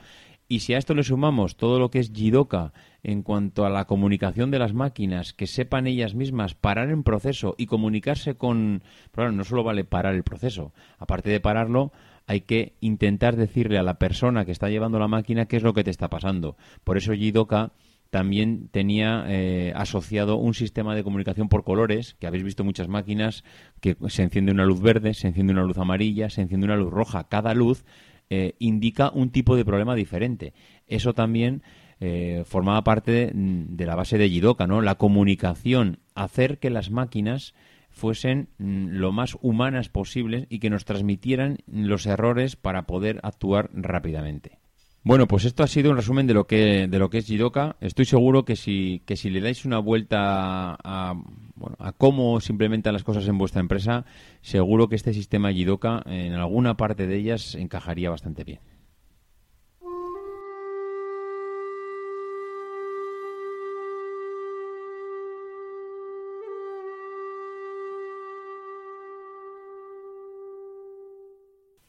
[0.48, 3.86] Y si a esto le sumamos todo lo que es Jidoka en cuanto a la
[3.86, 8.84] comunicación de las máquinas, que sepan ellas mismas parar en proceso y comunicarse con.
[9.14, 11.94] Pero no solo vale parar el proceso, aparte de pararlo,
[12.28, 15.74] hay que intentar decirle a la persona que está llevando la máquina qué es lo
[15.74, 16.56] que te está pasando.
[16.84, 17.72] Por eso Jidoka
[18.12, 23.44] también tenía eh, asociado un sistema de comunicación por colores, que habéis visto muchas máquinas,
[23.80, 26.92] que se enciende una luz verde, se enciende una luz amarilla, se enciende una luz
[26.92, 27.30] roja.
[27.30, 27.86] Cada luz
[28.30, 30.54] eh, indica un tipo de problema diferente.
[30.88, 31.64] Eso también
[32.02, 34.82] eh, formaba parte de, la base de Jidoka, ¿no?
[34.82, 37.54] La comunicación, hacer que las máquinas
[37.92, 43.70] fuesen mm, lo más humanas posibles y que nos transmitieran los errores para poder actuar
[43.74, 44.60] rápidamente.
[45.04, 47.76] Bueno, pues esto ha sido un resumen de lo que de lo que es Jidoka.
[47.82, 51.16] Estoy seguro que si que si le dais una vuelta a,
[51.56, 54.06] bueno, a cómo se implementan las cosas en vuestra empresa,
[54.42, 58.60] seguro que este sistema Jidoka en alguna parte de ellas encajaría bastante bien.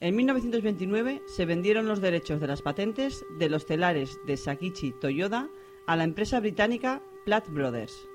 [0.03, 5.49] En 1929 se vendieron los derechos de las patentes de los telares de Sakichi Toyoda
[5.87, 8.09] a la empresa británica Platt Brothers.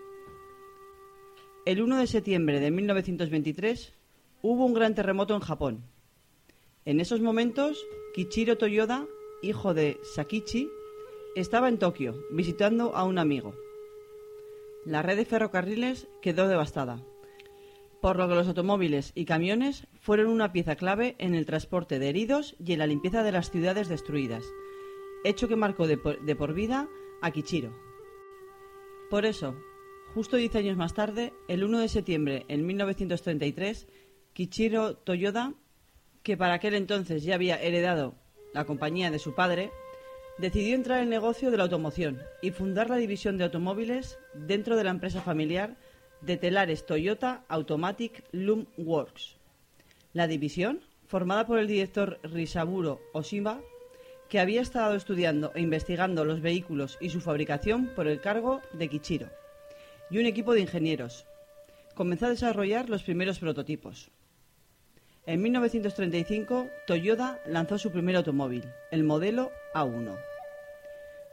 [1.66, 3.94] El 1 de septiembre de 1923
[4.42, 5.86] hubo un gran terremoto en Japón.
[6.84, 9.08] En esos momentos, Kichiro Toyoda,
[9.42, 10.70] hijo de Sakichi,
[11.38, 13.56] estaba en Tokio visitando a un amigo.
[14.84, 17.02] La red de ferrocarriles quedó devastada
[18.02, 22.10] por lo que los automóviles y camiones fueron una pieza clave en el transporte de
[22.10, 24.44] heridos y en la limpieza de las ciudades destruidas,
[25.24, 26.88] hecho que marcó de por, vida
[27.22, 27.72] a Kichiro.
[29.10, 29.56] Por eso,
[30.14, 33.88] justo 10 años más tarde, el 1 de septiembre en 1933,
[34.34, 35.54] Kichiro Toyoda,
[36.24, 38.16] que para aquel entonces ya había heredado
[38.54, 39.72] la compañía de su padre,
[40.38, 44.76] decidió entrar en el negocio de la automoción y fundar la división de automóviles dentro
[44.76, 45.78] de la empresa familiar
[46.22, 49.38] de telares Toyota Automatic Loom Works.
[50.14, 53.62] La división, formada por el director Risaburo Oshima,
[54.30, 58.90] que había estado estudiando e investigando los vehículos y su fabricación por el cargo de
[58.90, 59.30] Kichiro,
[60.10, 61.26] y un equipo de ingenieros,
[61.96, 64.10] comenzó a desarrollar los primeros prototipos.
[65.26, 70.18] En 1935, Toyota lanzó su primer automóvil, el modelo A1.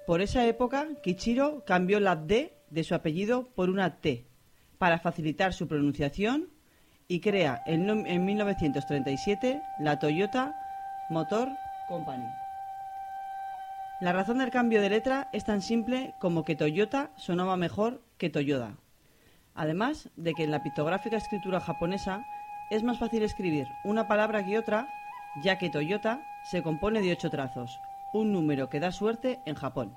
[0.07, 4.27] Por esa época, Kichiro cambió la D de su apellido por una T
[4.79, 6.49] para facilitar su pronunciación
[7.09, 10.55] y crea en, en 1937 la Toyota
[11.11, 11.51] Motor
[11.89, 12.27] Company.
[14.01, 18.31] La razón del cambio de letra es tan simple como que Toyota sonaba mejor que
[18.31, 18.77] Toyoda.
[19.55, 22.25] Además de que en la pictográfica escritura japonesa
[22.71, 24.89] es más fácil escribir una palabra que otra,
[25.43, 27.79] ya que Toyota se compone de ocho trazos,
[28.13, 29.95] un número que da suerte en Japón.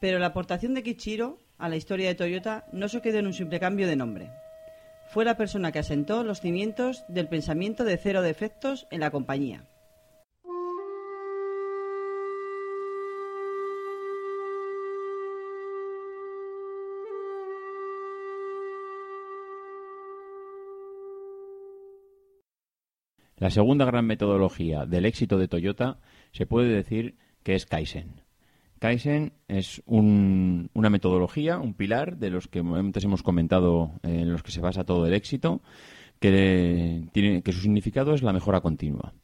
[0.00, 3.32] Pero la aportación de Kichiro a la historia de Toyota no se quedó en un
[3.32, 4.30] simple cambio de nombre.
[5.08, 9.64] Fue la persona que asentó los cimientos del pensamiento de cero defectos en la compañía.
[23.38, 25.98] La segunda gran metodología del éxito de Toyota
[26.32, 28.25] se puede decir que es Kaizen.
[28.78, 34.52] Kaizen es una metodología, un pilar de los que antes hemos comentado en los que
[34.52, 35.62] se basa todo el éxito,
[36.20, 39.14] que, tiene, que su significado es la mejora continua.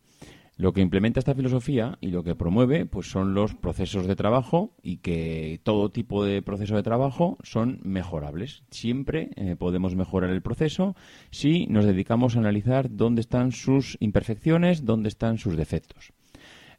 [0.57, 4.77] Lo que implementa esta filosofía y lo que promueve pues son los procesos de trabajo
[4.83, 8.63] y que todo tipo de proceso de trabajo son mejorables.
[8.71, 10.95] Siempre eh, podemos mejorar el proceso
[11.31, 16.13] si nos dedicamos a analizar dónde están sus imperfecciones, dónde están sus defectos.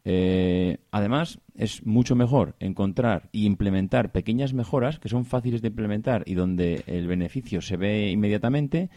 [0.04, 6.24] Eh, además, es mucho mejor encontrar y implementar pequeñas mejoras que son fáciles de implementar
[6.26, 8.90] y donde el beneficio se ve inmediatamente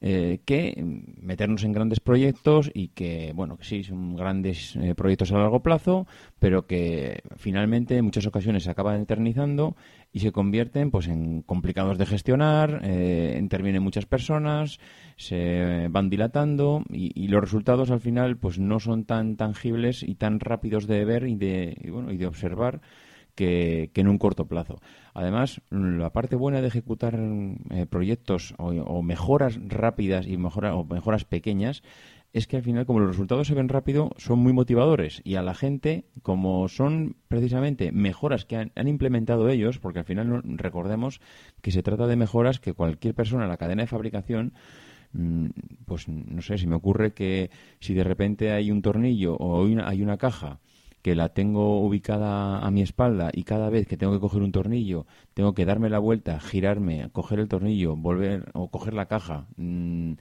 [0.00, 0.74] eh, que
[1.20, 5.62] meternos en grandes proyectos y que, bueno, que sí, son grandes eh, proyectos a largo
[5.62, 6.06] plazo,
[6.38, 9.76] pero que finalmente en muchas ocasiones se acaban eternizando
[10.12, 14.78] y se convierten pues en complicados de gestionar, eh, intervienen muchas personas,
[15.16, 20.38] se van dilatando y, los resultados al final pues no son tan tangibles y tan
[20.38, 22.80] rápidos de ver y de, bueno, y de observar
[23.34, 24.80] que, en un corto plazo.
[25.12, 27.18] Además, la parte buena de ejecutar
[27.70, 31.82] eh, proyectos o, mejoras rápidas y mejora, o mejoras pequeñas
[32.32, 35.42] es que al final, como los resultados se ven rápido, son muy motivadores y a
[35.42, 41.20] la gente, como son precisamente mejoras que han, implementado ellos, porque al final recordemos
[41.62, 44.52] que se trata de mejoras que cualquier persona en la cadena de fabricación
[45.12, 45.46] mm,
[45.86, 50.02] pues no sé, si me ocurre que si de repente hay un tornillo o hay
[50.02, 50.58] una caja
[51.04, 54.52] que la tengo ubicada a mi espalda y cada vez que tengo que coger un
[54.52, 59.46] tornillo tengo que darme la vuelta, girarme, coger el tornillo, volver o coger la caja,
[59.58, 60.14] mm,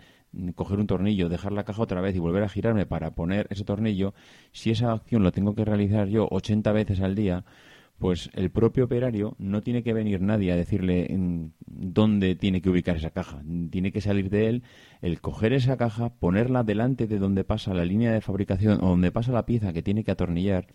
[0.56, 3.64] coger un tornillo, dejar la caja otra vez y volver a girarme para poner ese
[3.64, 4.14] tornillo,
[4.52, 7.46] si esa acción lo tengo que realizar yo 80 veces al día,
[7.98, 11.08] pues el propio operario no tiene que venir nadie a decirle
[11.66, 13.41] dónde tiene que ubicar esa caja.
[13.70, 14.64] Tiene que salir de él
[15.02, 19.12] el coger esa caja, ponerla delante de donde pasa la línea de fabricación o donde
[19.12, 20.68] pasa la pieza que tiene que atornillar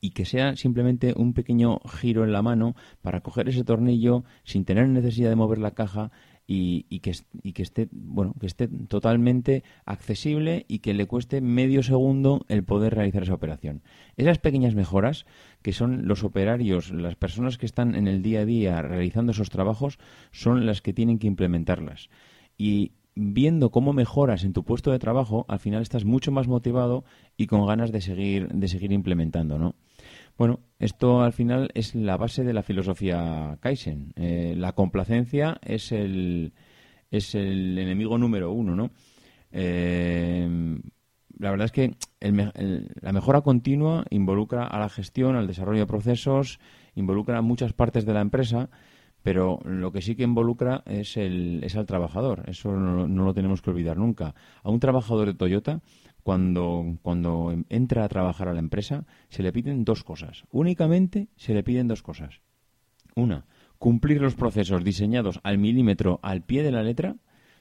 [0.00, 4.64] y que sea simplemente un pequeño giro en la mano para coger ese tornillo sin
[4.64, 6.10] tener necesidad de mover la caja
[6.52, 7.12] y, que,
[7.44, 12.64] y, que, esté bueno que esté totalmente accesible y que le cueste medio segundo el
[12.64, 13.82] poder realizar esa operación.
[14.16, 15.26] Esas pequeñas mejoras
[15.62, 19.50] que son los operarios, las personas que están en el día a día realizando esos
[19.50, 19.98] trabajos,
[20.30, 22.08] son las que tienen que implementarlas.
[22.56, 27.04] Y viendo cómo mejoras en tu puesto de trabajo, al final estás mucho más motivado
[27.36, 29.74] y con ganas de seguir, de seguir implementando, ¿no?
[30.38, 34.14] Bueno, esto al final es la base de la filosofía Kaizen.
[34.16, 36.54] Eh, la complacencia es el,
[37.10, 38.90] es el enemigo número uno, ¿no?
[39.52, 40.48] Eh,
[41.38, 46.60] la verdad es que la mejora continua involucra a la gestión, al desarrollo de procesos,
[46.94, 48.70] involucra a muchas partes de la empresa,
[49.22, 52.44] pero lo que sí que involucra es, el, es al trabajador.
[52.46, 54.34] Eso no, no, lo tenemos que olvidar nunca.
[54.62, 55.82] A un trabajador de Toyota
[56.22, 60.44] cuando, cuando entra a trabajar a la empresa, se le piden dos cosas.
[60.50, 62.40] Únicamente se le piden dos cosas.
[63.14, 63.46] Una,
[63.78, 67.16] cumplir los procesos diseñados al milímetro, al pie de la letra.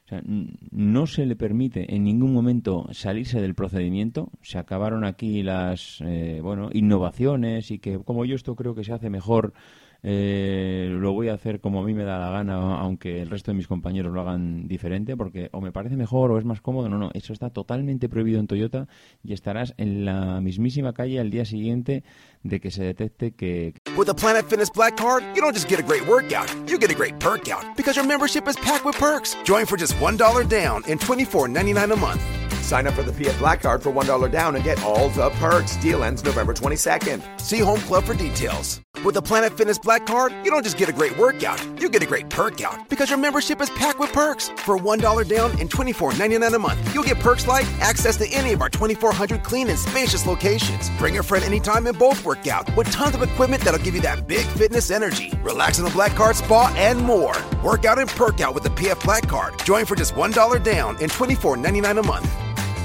[0.09, 4.31] O sea, no se le permite en ningún momento salirse del procedimiento.
[4.41, 8.91] Se acabaron aquí las eh, bueno innovaciones y que como yo esto creo que se
[8.91, 9.53] hace mejor
[10.01, 13.51] eh, lo voy a hacer como a mí me da la gana, aunque el resto
[13.51, 16.89] de mis compañeros lo hagan diferente, porque o me parece mejor o es más cómodo.
[16.89, 18.87] No, no, eso está totalmente prohibido en Toyota
[19.23, 22.03] y estarás en la mismísima calle al día siguiente
[22.43, 23.73] de que se detecte que.
[23.99, 26.89] With the Planet Fitness Black Card, you don't just get a great workout, you get
[26.89, 29.35] a great perk out because your membership is packed with perks.
[29.43, 32.38] Join for just $1 down and $24.99 a month.
[32.69, 35.75] Sign up for the PF Black Card for $1 down and get all the perks.
[35.77, 37.41] Deal ends November 22nd.
[37.41, 38.79] See Home Club for details.
[39.03, 42.03] With the Planet Fitness Black Card, you don't just get a great workout, you get
[42.03, 44.49] a great perk out because your membership is packed with perks.
[44.49, 48.61] For $1 down and $24.99 a month, you'll get perks like access to any of
[48.61, 50.91] our 2,400 clean and spacious locations.
[50.99, 54.01] Bring a friend anytime and both work out with tons of equipment that'll give you
[54.01, 55.33] that big fitness energy.
[55.41, 57.35] Relax in the Black Card spa and more.
[57.63, 59.57] Work out and perk out with the PF Black Card.
[59.63, 62.29] Join for just $1 down and $24.99 a month.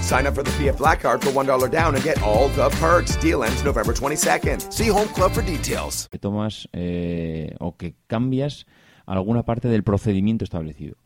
[0.04, 3.16] Sign up for the Black Card for $1 down and get all the perks.
[3.22, 4.70] Deal ends November 22nd.
[4.70, 6.08] See Home Club for details.
[6.10, 8.66] Que tomas eh, o que cambias
[9.06, 10.96] alguna parte del procedimiento establecido.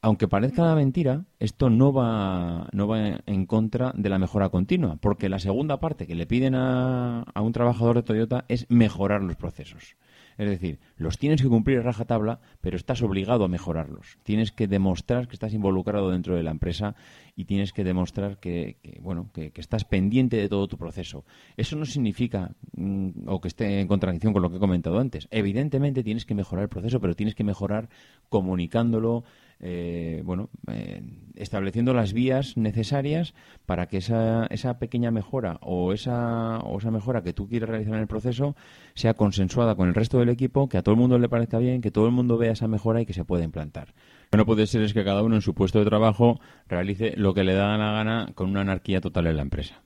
[0.00, 4.96] Aunque parezca una mentira, esto no va, no va en contra de la mejora continua,
[4.96, 9.22] porque la segunda parte que le piden a, a un trabajador de Toyota es mejorar
[9.22, 9.96] los procesos.
[10.38, 14.18] Es decir, los tienes que cumplir a rajatabla, pero estás obligado a mejorarlos.
[14.22, 16.94] Tienes que demostrar que estás involucrado dentro de la empresa
[17.34, 21.24] y tienes que demostrar que, que, bueno, que, estás pendiente de todo tu proceso.
[21.56, 25.26] Eso no significa mm, o que esté en contradicción con lo que he comentado antes.
[25.30, 27.88] Evidentemente tienes que mejorar el proceso, pero tienes que mejorar
[28.28, 29.24] comunicándolo,
[29.58, 31.02] eh, bueno, eh,
[31.38, 33.34] estableciendo las vías necesarias
[33.66, 37.94] para que esa, esa pequeña mejora o esa, o esa mejora que tú quieres realizar
[37.94, 38.56] en el proceso
[38.94, 41.80] sea consensuada con el resto del equipo, que a todo el mundo le parezca bien,
[41.80, 43.88] que todo el mundo vea esa mejora y que se pueda implantar.
[43.88, 47.14] Lo que no puede ser es que cada uno en su puesto de trabajo realice
[47.16, 49.82] lo que le da la gana con una anarquía total en la empresa.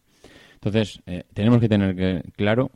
[0.55, 2.71] Entonces, eh, tenemos que tener que, claro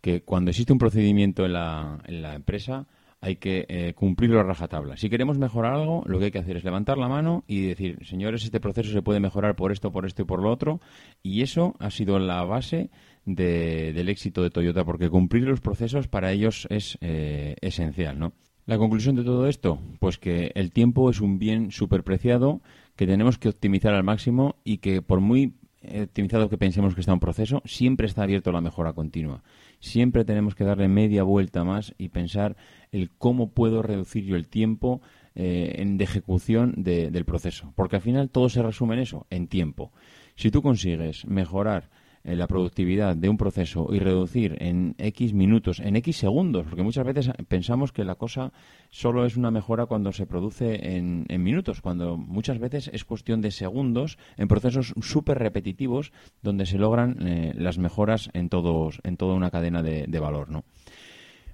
[0.00, 2.86] que cuando existe un procedimiento en la, en la empresa,
[3.20, 4.96] hay que eh, cumplirlo a rajatabla.
[4.96, 7.98] Si queremos mejorar algo, lo que hay que hacer es levantar la mano y decir,
[8.06, 10.80] señores, este proceso se puede mejorar por esto, por esto y por lo otro.
[11.22, 12.90] Y eso ha sido la base
[13.26, 18.32] de, del éxito de Toyota, porque cumplir los procesos para ellos es eh, esencial, ¿no?
[18.66, 22.60] La conclusión de todo esto, pues que el tiempo es un bien superpreciado
[22.94, 27.12] que tenemos que optimizar al máximo y que por muy optimizado que pensemos que está
[27.12, 29.42] un proceso, siempre está abierto a la mejora continua.
[29.80, 32.56] Siempre tenemos que darle media vuelta más y pensar
[32.92, 35.00] el cómo puedo reducir yo el tiempo
[35.34, 37.72] eh, de ejecución de, del proceso.
[37.74, 39.92] Porque al final todo se resume en eso, en tiempo.
[40.36, 41.90] Si tú consigues mejorar
[42.24, 46.82] eh, la productividad de un proceso y reducir en X minutos, en X segundos, porque
[46.82, 48.52] muchas veces pensamos que la cosa
[48.90, 53.40] solo es una mejora cuando se produce en, en minutos, cuando muchas veces es cuestión
[53.40, 56.12] de segundos en procesos súper repetitivos
[56.42, 60.64] donde se logran eh, las mejoras en, todos, en toda una cadena de, valor, ¿no?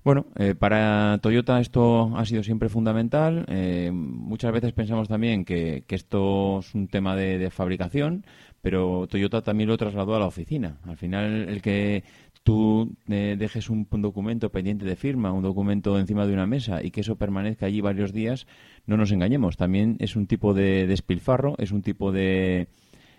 [0.04, 3.44] Bueno, eh, para Toyota esto ha sido siempre fundamental.
[3.48, 8.24] Eh, muchas veces pensamos también que, que, esto es un tema de, fabricación,
[8.62, 10.78] pero Toyota también lo trasladó a la oficina.
[10.84, 12.04] Al final, el que
[12.46, 16.92] tú eh, dejes un, documento pendiente de firma, un documento encima de una mesa y
[16.92, 18.46] que eso permanezca allí varios días,
[18.86, 19.56] no nos engañemos.
[19.56, 22.68] También es un tipo de despilfarro, es un tipo de,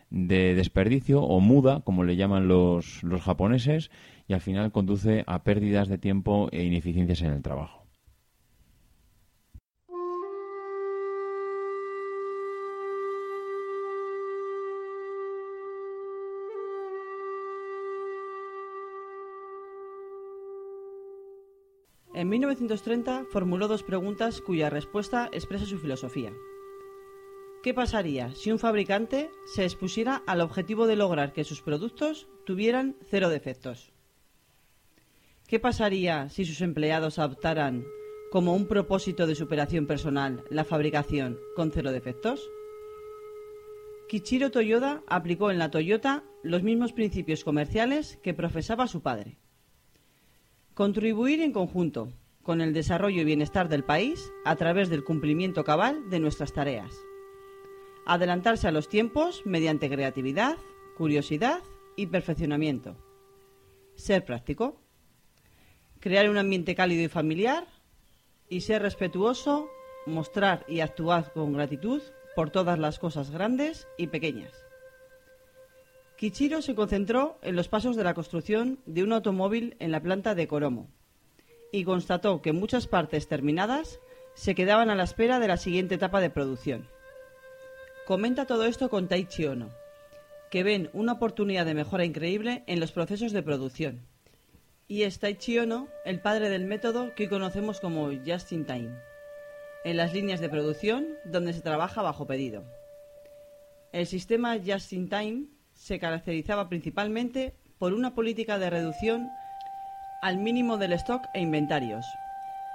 [0.10, 3.92] de desperdicio o muda, como le llaman los, los japoneses
[4.30, 7.77] y al final conduce a pérdidas de tiempo e ineficiencias en el trabajo.
[22.18, 26.34] En 1930 formuló dos preguntas cuya respuesta expresa su filosofía.
[27.62, 32.96] ¿Qué pasaría si un fabricante se expusiera al objetivo de lograr que sus productos tuvieran
[33.08, 33.92] cero defectos?
[35.46, 37.86] ¿Qué pasaría si sus empleados adoptaran
[38.32, 42.50] como un propósito de superación personal la fabricación con cero defectos?
[44.10, 49.38] Kichiro Toyoda aplicó en la Toyota los mismos principios comerciales que profesaba su padre.
[50.78, 52.14] Contribuir en conjunto
[52.44, 56.94] con el desarrollo y bienestar del país a través del cumplimiento cabal de nuestras tareas.
[58.06, 60.56] Adelantarse a los tiempos mediante creatividad,
[60.96, 61.64] curiosidad
[61.96, 62.96] y perfeccionamiento.
[63.96, 64.80] Ser práctico.
[66.00, 67.66] Crear un ambiente cálido y familiar.
[68.48, 69.72] Y ser respetuoso,
[70.06, 72.04] mostrar y actuar con gratitud
[72.36, 74.67] por todas las cosas grandes y pequeñas.
[76.18, 80.34] Kichiro se concentró en los pasos de la construcción de un automóvil en la planta
[80.34, 80.90] de Coromo
[81.72, 84.00] y constató que muchas partes terminadas
[84.34, 86.88] se quedaban a la espera de la siguiente etapa de producción.
[88.08, 89.70] Comenta todo esto con Taichi Ono,
[90.50, 94.08] que ven una oportunidad de mejora increíble en los procesos de producción.
[94.88, 98.98] Y es Taichi Ono el padre del método que hoy conocemos como Just in Time,
[99.84, 102.64] en las líneas de producción donde se trabaja bajo pedido.
[103.92, 109.30] El sistema Just in Time se caracterizaba principalmente por una política de reducción
[110.22, 112.06] al mínimo del stock e inventarios,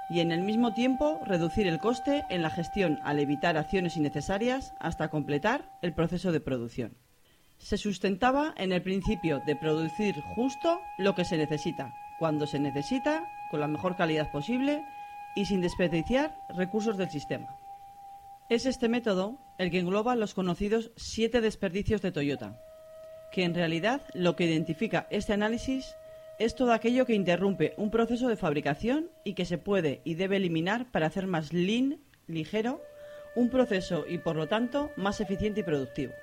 [0.09, 4.73] y en el mismo tiempo reducir el coste en la gestión al evitar acciones innecesarias
[4.79, 6.97] hasta completar el proceso de producción.
[7.57, 13.23] se sustentaba en el principio de producir justo lo que se necesita, cuando se necesita,
[13.51, 14.83] con la mejor calidad posible
[15.35, 17.47] y sin desperdiciar recursos del sistema.
[18.49, 22.59] Es este método el que engloba los conocidos siete desperdicios de Toyota,
[23.33, 25.95] que en realidad lo que identifica este análisis
[26.37, 30.37] es todo aquello que interrumpe un proceso de fabricación y que se puede y debe
[30.37, 32.81] eliminar para hacer más lean, ligero,
[33.35, 36.13] un proceso y por lo tanto más eficiente y productivo.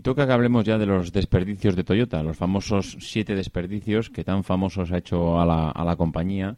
[0.00, 4.24] Y toca que hablemos ya de los desperdicios de Toyota, los famosos siete desperdicios que
[4.24, 6.56] tan famosos ha hecho a la, a la compañía.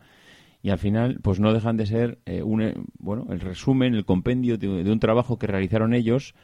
[0.63, 4.05] Y al final, pues no dejan de ser eh, un, eh, bueno, el resumen, el
[4.05, 6.37] compendio de, de un trabajo que realizaron ellos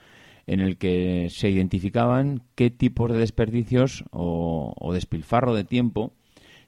[0.49, 6.15] en el que se identificaban qué tipos de desperdicios o, o despilfarro de tiempo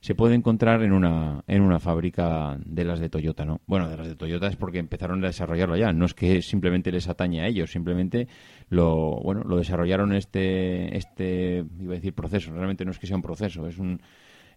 [0.00, 3.60] se puede encontrar en una, en una fábrica de las de Toyota, ¿no?
[3.66, 6.90] Bueno, de las de Toyota es porque empezaron a desarrollarlo ya, no es que simplemente
[6.90, 8.26] les atañe a ellos, simplemente
[8.70, 13.16] lo, bueno, lo desarrollaron este, este, iba a decir proceso, realmente no es que sea
[13.16, 14.00] un proceso, es un,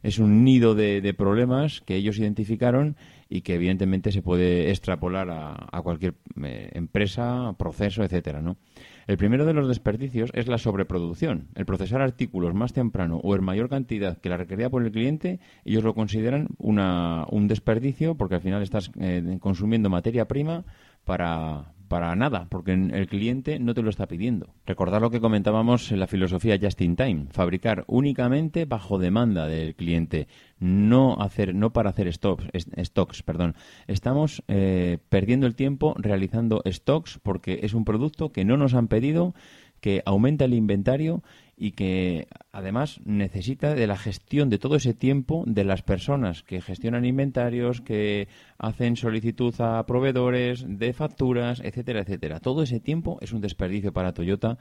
[0.01, 2.95] es un nido de, de problemas que ellos identificaron
[3.27, 6.13] y que evidentemente se puede extrapolar a, cualquier
[6.43, 8.57] eh, empresa, proceso, etcétera, ¿no?
[9.07, 11.47] El primero de los desperdicios es la sobreproducción.
[11.55, 15.39] El procesar artículos más temprano o en mayor cantidad que la requerida por el cliente,
[15.65, 20.63] ellos lo consideran una, un desperdicio porque al final estás eh, consumiendo materia prima
[21.03, 24.55] para, para nada, porque el cliente no te lo está pidiendo.
[24.65, 29.75] Recordar lo que comentábamos en la filosofía just in time, fabricar únicamente bajo demanda del
[29.75, 30.27] cliente,
[30.57, 32.47] no hacer, no para hacer stocks,
[32.83, 33.53] stocks perdón.
[33.85, 38.87] Estamos eh, perdiendo el tiempo realizando stocks porque es un producto que no nos han
[38.87, 39.35] pedido,
[39.79, 41.21] que aumenta el inventario
[41.55, 46.61] y que además necesita de la gestión de todo ese tiempo de las personas que
[46.61, 48.27] gestionan inventarios, que
[48.57, 52.39] hacen solicitud a proveedores de facturas, etcétera, etcétera.
[52.39, 54.57] Todo ese tiempo es un desperdicio para Toyota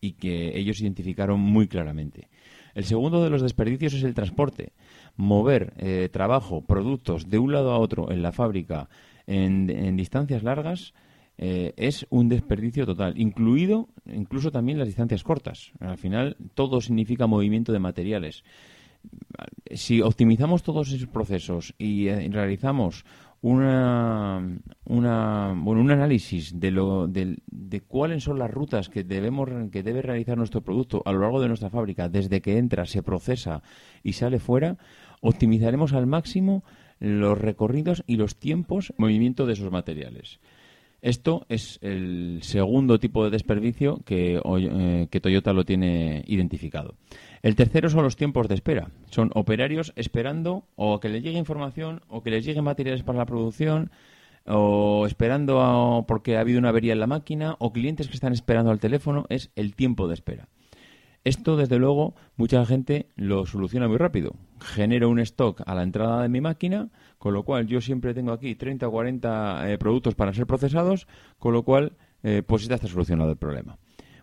[0.00, 2.28] y que ellos identificaron muy claramente.
[2.74, 4.72] El segundo de los desperdicios es el transporte.
[5.16, 8.88] Mover eh, trabajo, productos de un lado a otro en la fábrica
[9.26, 10.94] en, en distancias largas
[11.42, 15.72] eh, es un desperdicio total, incluido incluso también las distancias cortas.
[15.80, 18.44] Al final todo significa movimiento de materiales.
[19.74, 23.06] Si optimizamos todos esos procesos y eh, realizamos
[23.40, 29.48] una, una, bueno, un análisis de, lo, de, de, cuáles son las rutas que, debemos,
[29.72, 33.02] que debe realizar nuestro producto a lo largo de nuestra fábrica, desde que entra, se
[33.02, 33.62] procesa
[34.02, 34.76] y sale fuera,
[35.22, 36.64] optimizaremos al máximo
[36.98, 40.38] los recorridos y los tiempos de movimiento de esos materiales.
[41.02, 46.94] Esto es el segundo tipo de desperdicio que, eh, que, Toyota lo tiene identificado.
[47.42, 48.90] El tercero son los tiempos de espera.
[49.10, 53.26] Son operarios esperando o que les llegue información o que les lleguen materiales para la
[53.26, 53.90] producción
[54.46, 58.70] o esperando porque ha habido una avería en la máquina o clientes que están esperando
[58.70, 59.24] al teléfono.
[59.30, 60.48] Es el tiempo de espera.
[61.22, 64.34] Esto, desde luego, mucha gente lo soluciona muy rápido.
[64.58, 66.88] Genero un stock a la entrada de mi máquina,
[67.20, 71.06] con lo cual yo siempre tengo aquí 30 o 40 eh, productos para ser procesados,
[71.38, 71.92] con lo cual,
[72.22, 73.76] eh, pues ya está solucionado el problema.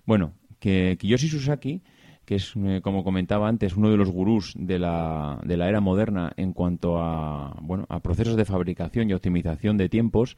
[0.08, 1.84] Bueno, que Kiyoshi Susaki,
[2.26, 5.80] que es, eh, como comentaba antes, uno de los gurús de la, de la era
[5.80, 10.36] moderna en cuanto a, bueno, a procesos de fabricación y optimización de tiempos,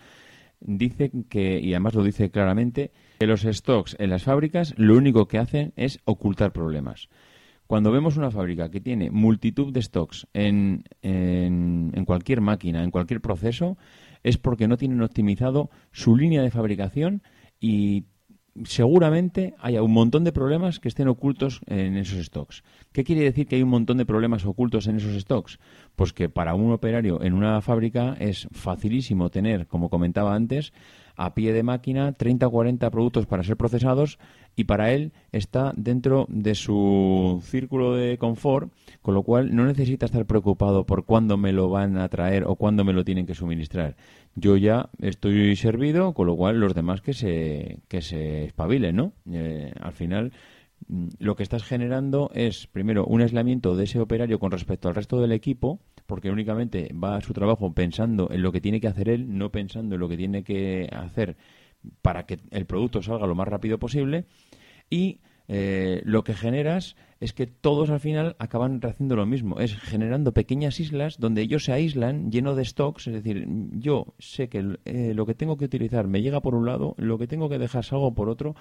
[0.59, 5.29] dice que, y además lo dice claramente, que los stocks en las fábricas lo único
[5.29, 7.07] que hacen es ocultar problemas.
[7.69, 13.21] Cuando vemos una fábrica que tiene multitud de stocks en, en, cualquier máquina, en cualquier
[13.21, 13.77] proceso,
[14.23, 17.21] es porque no tienen optimizado su línea de fabricación
[17.59, 18.05] y
[18.63, 22.63] seguramente haya un montón de problemas que estén ocultos en esos stocks.
[22.91, 25.59] ¿Qué quiere decir que hay un montón de problemas ocultos en esos stocks?
[25.95, 30.73] Pues que para un operario en una fábrica es facilísimo tener, como comentaba antes,
[31.15, 34.17] a pie de máquina 30 o 40 productos para ser procesados
[34.55, 38.71] y para él está dentro de su círculo de confort,
[39.01, 42.55] con lo cual no necesita estar preocupado por cuándo me lo van a traer o
[42.55, 43.95] cuándo me lo tienen que suministrar.
[44.35, 49.13] Yo ya estoy servido, con lo cual los demás que se, que se espabilen, ¿no?
[49.31, 50.33] Eh, al final
[50.87, 54.95] mm, lo que estás generando es, primero, un aislamiento de ese operario con respecto al
[54.95, 58.87] resto del equipo, porque únicamente va a su trabajo pensando en lo que tiene que
[58.87, 61.37] hacer él, no pensando en lo que tiene que hacer
[62.01, 64.25] para que el producto salga lo más rápido posible.
[64.89, 69.75] Y eh, lo que generas es que todos al final acaban haciendo lo mismo, es
[69.75, 74.77] generando pequeñas islas donde ellos se aíslan lleno de stocks, es decir, yo sé que
[74.85, 77.57] eh, lo que tengo que utilizar me llega por un lado, lo que tengo que
[77.57, 78.55] dejar salgo por otro,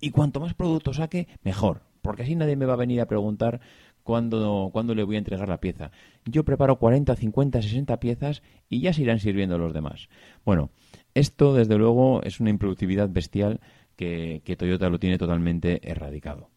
[0.00, 3.60] y cuanto más producto saque, mejor, porque así nadie me va a venir a preguntar
[4.02, 5.90] cuándo, cuándo le voy a entregar la pieza.
[6.24, 10.08] Yo preparo 40, 50, 60 piezas y ya se irán sirviendo los demás.
[10.44, 10.70] Bueno,
[11.14, 13.60] esto desde luego es una improductividad bestial
[13.96, 16.50] que, que Toyota lo tiene totalmente erradicado.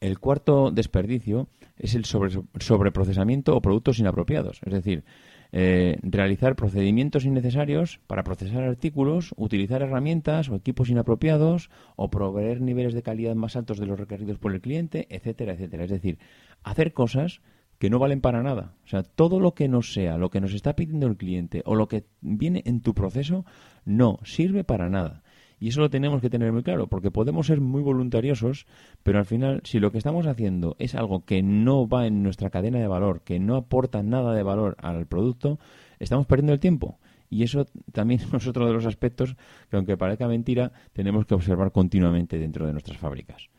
[0.00, 4.60] El cuarto desperdicio es el sobre, sobreprocesamiento o productos inapropiados.
[4.64, 5.04] Es decir,
[5.52, 12.92] eh, realizar procedimientos innecesarios para procesar artículos, utilizar herramientas o equipos inapropiados o proveer niveles
[12.92, 15.84] de calidad más altos de los requeridos por el cliente, etcétera, etcétera.
[15.84, 16.18] Es decir,
[16.64, 17.40] hacer cosas
[17.84, 18.72] que no valen para nada.
[18.86, 21.74] O sea, todo lo que no sea lo que nos está pidiendo el cliente o
[21.74, 23.44] lo que viene en tu proceso
[23.84, 25.22] no sirve para nada.
[25.60, 28.66] Y eso lo tenemos que tener muy claro, porque podemos ser muy voluntariosos,
[29.02, 32.48] pero al final, si lo que estamos haciendo es algo que no va en nuestra
[32.48, 35.58] cadena de valor, que no aporta nada de valor al producto,
[35.98, 36.98] estamos perdiendo el tiempo.
[37.28, 39.36] Y eso también es otro de los aspectos
[39.68, 43.50] que, aunque parezca mentira, tenemos que observar continuamente dentro de nuestras fábricas.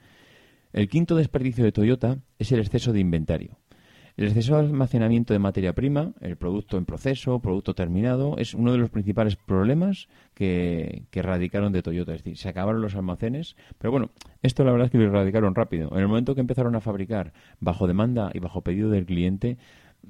[0.74, 3.60] El quinto desperdicio de Toyota es el exceso de inventario.
[4.18, 8.72] El exceso de almacenamiento de materia prima, el producto en proceso, producto terminado, es uno
[8.72, 12.14] de los principales problemas que, que erradicaron de Toyota.
[12.14, 14.12] Es decir, se acabaron los almacenes, pero bueno,
[14.42, 15.90] esto la verdad es que lo erradicaron rápido.
[15.92, 19.58] En el momento que empezaron a fabricar bajo demanda y bajo pedido del cliente,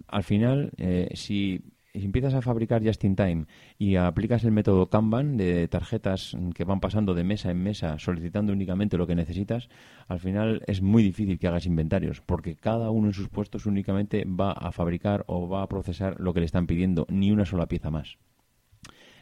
[0.07, 1.63] al final, eh, si
[2.03, 3.45] empiezas a fabricar just in time
[3.77, 8.51] y aplicas el método Kanban de tarjetas que van pasando de mesa en mesa solicitando
[8.51, 9.69] únicamente lo que necesitas,
[10.07, 14.25] al final es muy difícil que hagas inventarios porque cada uno en sus puestos únicamente
[14.25, 17.67] va a fabricar o va a procesar lo que le están pidiendo, ni una sola
[17.67, 18.17] pieza más.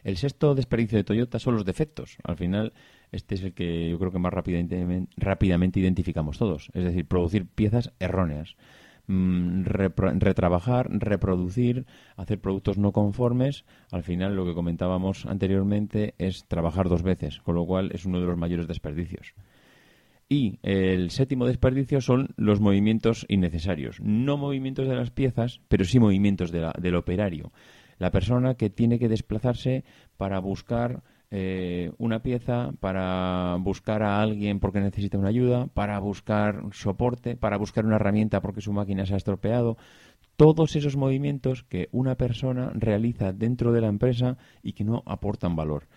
[0.04, 2.18] El sexto desperdicio de Toyota son los defectos.
[2.22, 2.74] Al final,
[3.10, 6.70] este es el que yo creo que más rápidamente, rápidamente identificamos todos.
[6.74, 8.54] Es decir, producir piezas erróneas.
[9.06, 11.84] Mm, retrabajar, reproducir,
[12.16, 17.54] hacer productos no conformes, al final lo que comentábamos anteriormente es trabajar dos veces, con
[17.54, 19.34] lo cual es uno de los mayores desperdicios.
[20.26, 24.00] Y el séptimo desperdicio son los movimientos innecesarios.
[24.00, 27.52] No movimientos de las piezas, pero sí movimientos del operario.
[27.98, 29.84] La persona que tiene que desplazarse
[30.16, 31.02] para buscar
[31.36, 37.56] eh, una pieza, para buscar a alguien porque necesita una ayuda, para buscar soporte, para
[37.56, 39.76] buscar una herramienta porque su máquina se ha estropeado.
[40.36, 45.56] Todos esos movimientos que una persona realiza dentro de la empresa y que no aportan
[45.56, 45.88] valor.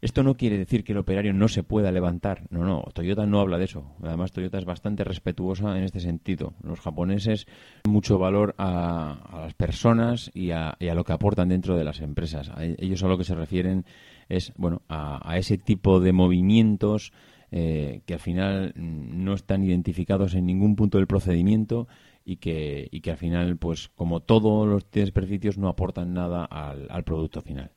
[0.00, 2.42] Esto no quiere decir que el operario no se pueda levantar.
[2.50, 3.96] No, no, Toyota no habla de eso.
[4.04, 6.54] Además, Toyota es bastante respetuosa en este sentido.
[6.62, 7.46] Los japoneses
[7.88, 12.00] mucho valor a, las personas y a, y a, lo que aportan dentro de las
[12.00, 12.52] empresas.
[12.78, 13.84] Ellos a lo que se refieren
[14.28, 17.12] es bueno a, ese tipo de movimientos
[17.50, 21.86] eh, que al final no están identificados en ningún punto del procedimiento
[22.24, 27.04] y que, y que al final, pues como todos los desperdicios, no aportan nada al,
[27.04, 27.70] producto final.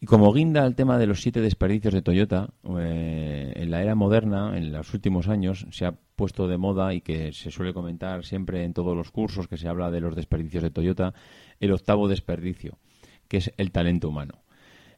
[0.00, 2.50] Y como guinda al tema de los siete desperdicios de Toyota,
[2.80, 7.00] eh, en la era moderna, en los últimos años, se ha puesto de moda y
[7.00, 10.64] que se suele comentar siempre en todos los cursos que se habla de los desperdicios
[10.64, 11.14] de Toyota,
[11.60, 12.78] el octavo desperdicio,
[13.28, 14.43] que es el talento humano.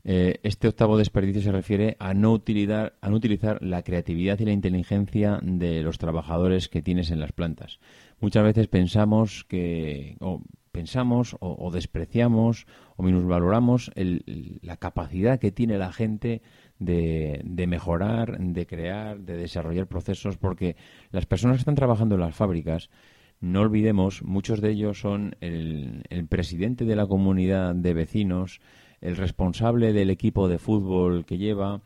[0.09, 4.45] Eh, este octavo desperdicio se refiere a no, utilizar, a no utilizar la creatividad y
[4.45, 7.81] la inteligencia de los trabajadores que tienes en las plantas.
[8.21, 15.91] Muchas veces pensamos que o pensamos o, despreciamos o minusvaloramos la capacidad que tiene la
[15.91, 16.41] gente
[16.79, 20.77] de, mejorar, de crear, de desarrollar procesos, porque
[21.11, 22.91] las personas que están trabajando en las fábricas
[23.41, 28.61] no olvidemos, muchos de ellos son el, el, presidente de la comunidad de vecinos,
[29.01, 31.81] el responsable del equipo de fútbol que lleva,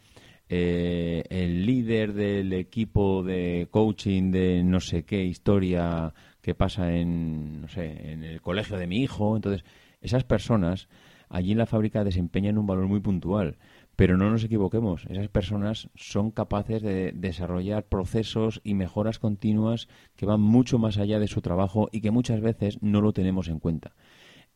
[0.49, 7.63] eh, el líder del equipo de coaching de no sé qué historia que pasa en,
[7.63, 9.37] no sé, en el colegio de mi hijo.
[9.37, 9.65] Entonces,
[10.01, 10.89] esas personas
[11.29, 13.59] allí en la fábrica desempeñan un valor muy puntual.
[13.97, 20.27] Pero no nos equivoquemos, esas personas son capaces de desarrollar procesos y mejoras continuas que
[20.27, 23.59] van mucho más allá de su trabajo y que muchas veces no lo tenemos en
[23.59, 23.93] cuenta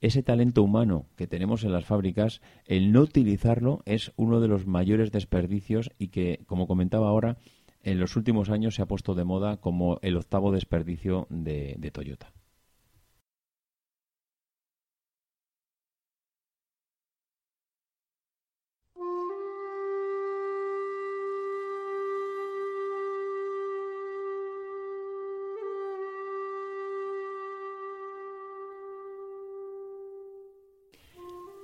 [0.05, 4.67] ese talento humano que tenemos en las fábricas, el no utilizarlo es uno de los
[4.67, 7.39] mayores desperdicios y que, como comentaba ahora,
[7.83, 11.91] en los últimos años se ha puesto de moda como el octavo desperdicio de, de
[11.91, 12.34] Toyota.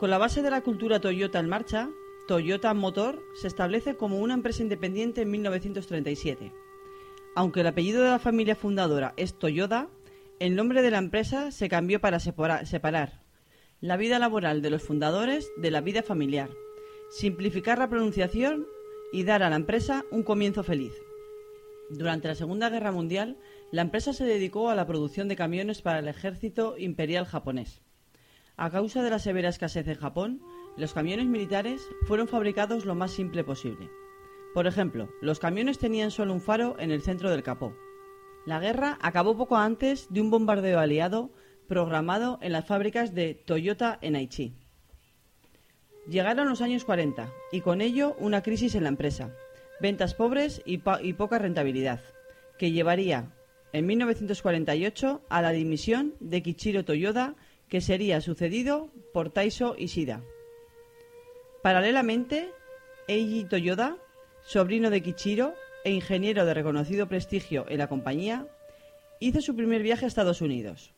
[0.01, 1.91] Con la base de la cultura Toyota en marcha,
[2.27, 6.55] Toyota Motor se establece como una empresa independiente en 1937.
[7.37, 9.91] Aunque el apellido de la familia fundadora es Toyota,
[10.39, 13.21] el nombre de la empresa se cambió para separar
[13.83, 16.49] la vida laboral de los fundadores de la vida familiar,
[17.11, 18.67] simplificar la pronunciación
[19.13, 20.95] y dar a la empresa un comienzo feliz.
[21.91, 23.37] Durante la Segunda Guerra Mundial,
[23.71, 27.83] la empresa se dedicó a la producción de camiones para el ejército imperial japonés.
[28.61, 30.43] A causa de la severa escasez en Japón,
[30.77, 33.89] los camiones militares fueron fabricados lo más simple posible.
[34.53, 37.75] Por ejemplo, los camiones tenían solo un faro en el centro del capó.
[38.45, 41.31] La guerra acabó poco antes de un bombardeo aliado
[41.69, 44.53] programado en las fábricas de Toyota en Aichi.
[46.07, 49.31] Llegaron los años 40 y con ello una crisis en la empresa,
[49.81, 50.77] ventas pobres y,
[51.15, 52.03] poca rentabilidad,
[52.59, 53.33] que llevaría
[53.73, 57.37] en 1948 a la dimisión de Kichiro Toyoda,
[57.71, 60.23] que sería sucedido por Taiso Ishida.
[61.63, 62.51] Paralelamente,
[63.07, 63.97] Eiji Toyoda,
[64.43, 65.55] sobrino de Kichiro
[65.85, 68.47] e ingeniero de reconocido prestigio en la compañía,
[69.21, 70.93] hizo su primer viaje a Estados Unidos.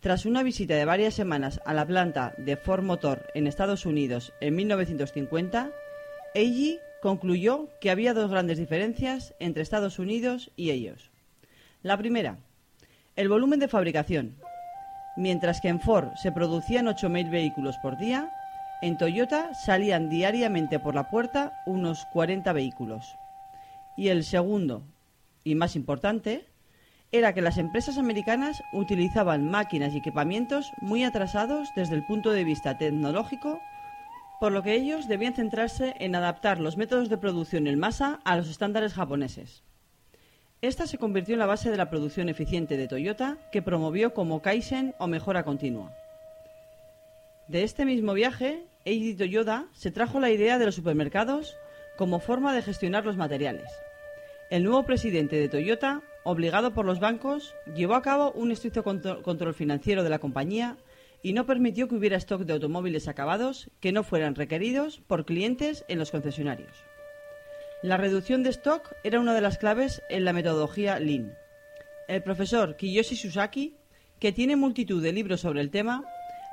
[0.00, 4.32] Tras una visita de varias semanas a la planta de Ford Motor en Estados Unidos
[4.40, 5.72] en 1950,
[6.34, 11.10] Eiji concluyó que había dos grandes diferencias entre Estados Unidos y ellos.
[11.82, 12.38] La primera,
[13.14, 14.36] el volumen de fabricación.
[15.16, 18.30] Mientras que en Ford se producían 8.000 vehículos por día,
[18.82, 23.16] en Toyota salían diariamente por la puerta unos 40 vehículos.
[23.96, 24.82] Y el segundo,
[25.42, 26.46] y más importante,
[27.12, 32.44] era que las empresas americanas utilizaban máquinas y equipamientos muy atrasados desde el punto de
[32.44, 33.60] vista tecnológico,
[34.38, 38.36] por lo que ellos debían centrarse en adaptar los métodos de producción en masa a
[38.36, 39.62] los estándares japoneses.
[40.62, 44.42] Esta se convirtió en la base de la producción eficiente de Toyota, que promovió como
[44.42, 45.94] Kaizen o mejora continua.
[47.48, 51.56] De este mismo viaje, Eiji Toyoda se trajo la idea de los supermercados
[51.96, 53.70] como forma de gestionar los materiales.
[54.50, 59.54] El nuevo presidente de Toyota obligado por los bancos, llevó a cabo un estricto control
[59.54, 60.76] financiero de la compañía
[61.22, 65.84] y no permitió que hubiera stock de automóviles acabados que no fueran requeridos por clientes
[65.86, 66.82] en los concesionarios.
[67.82, 71.36] La reducción de stock era una de las claves en la metodología Lean.
[72.08, 73.76] El profesor Kiyoshi Susaki,
[74.18, 76.02] que tiene multitud de libros sobre el tema,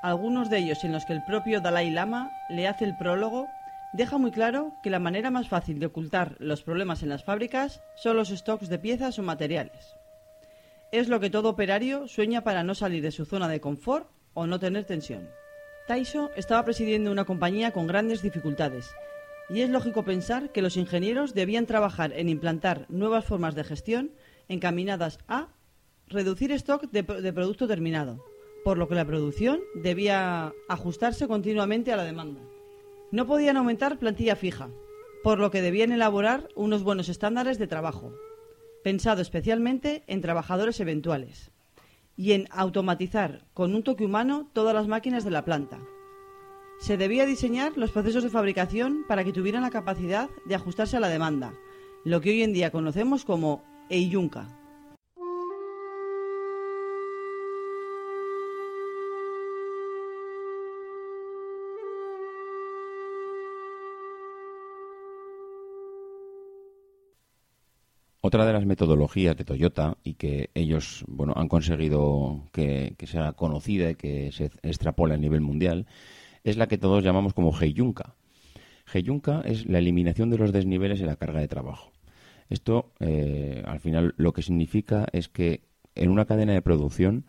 [0.02, 3.48] algunos de ellos en los que el propio Dalai Lama le hace el prólogo,
[3.94, 7.82] deja muy claro que la manera más fácil de ocultar los problemas en las fábricas
[7.96, 9.96] son los stocks de piezas o materiales.
[10.92, 14.46] Es lo que todo operario sueña para no salir de su zona de confort o
[14.46, 15.30] no tener tensión.
[15.88, 18.94] Taiso estaba presidiendo una compañía con grandes dificultades
[19.50, 24.12] y es lógico pensar que los ingenieros debían trabajar en implantar nuevas formas de gestión
[24.48, 25.50] encaminadas a
[26.08, 28.24] reducir stock de, producto terminado,
[28.64, 32.42] por lo que la producción debía ajustarse continuamente a la demanda.
[33.12, 34.70] No podían aumentar plantilla fija,
[35.24, 38.14] por lo que debían elaborar unos buenos estándares de trabajo,
[38.84, 41.52] pensado especialmente en trabajadores eventuales,
[42.16, 45.80] y en automatizar con un toque humano todas las máquinas de la planta.
[46.84, 51.00] Se debía diseñar los procesos de fabricación para que tuvieran la capacidad de ajustarse a
[51.00, 51.54] la demanda,
[52.04, 54.50] lo que hoy en día conocemos como EIUNCA.
[68.20, 73.92] Otra de las metodologías de Toyota y que ellos bueno han conseguido que, sea conocida
[73.92, 75.88] y que se extrapole a nivel mundial
[76.44, 78.16] es la que todos llamamos como Heiyunka.
[78.94, 81.92] Heiyunka es la eliminación de los desniveles en la carga de trabajo.
[82.50, 85.62] Esto, eh, al final, lo que significa es que
[85.96, 87.26] en una cadena de producción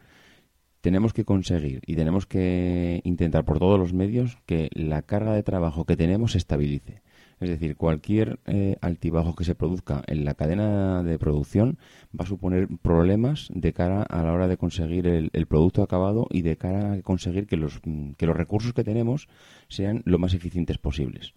[0.81, 5.43] tenemos que conseguir y tenemos que intentar por todos los medios que la carga de
[5.43, 7.03] trabajo que tenemos se estabilice.
[7.45, 11.79] Es decir, cualquier eh, altibajo que se produzca en la cadena de producción
[12.19, 16.41] va a suponer problemas de cara a la hora de conseguir el, producto acabado y
[16.41, 19.29] de cara a conseguir que los, mm, que los recursos que tenemos
[19.69, 21.35] sean lo más eficientes posibles.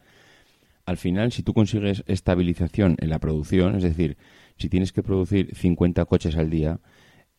[0.86, 4.16] Al final, si tú consigues estabilización en la producción, es decir,
[4.58, 6.80] si tienes que producir 50 coches al día,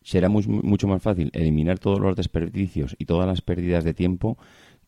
[0.03, 4.37] será mucho más fácil eliminar todos los desperdicios y todas las pérdidas de tiempo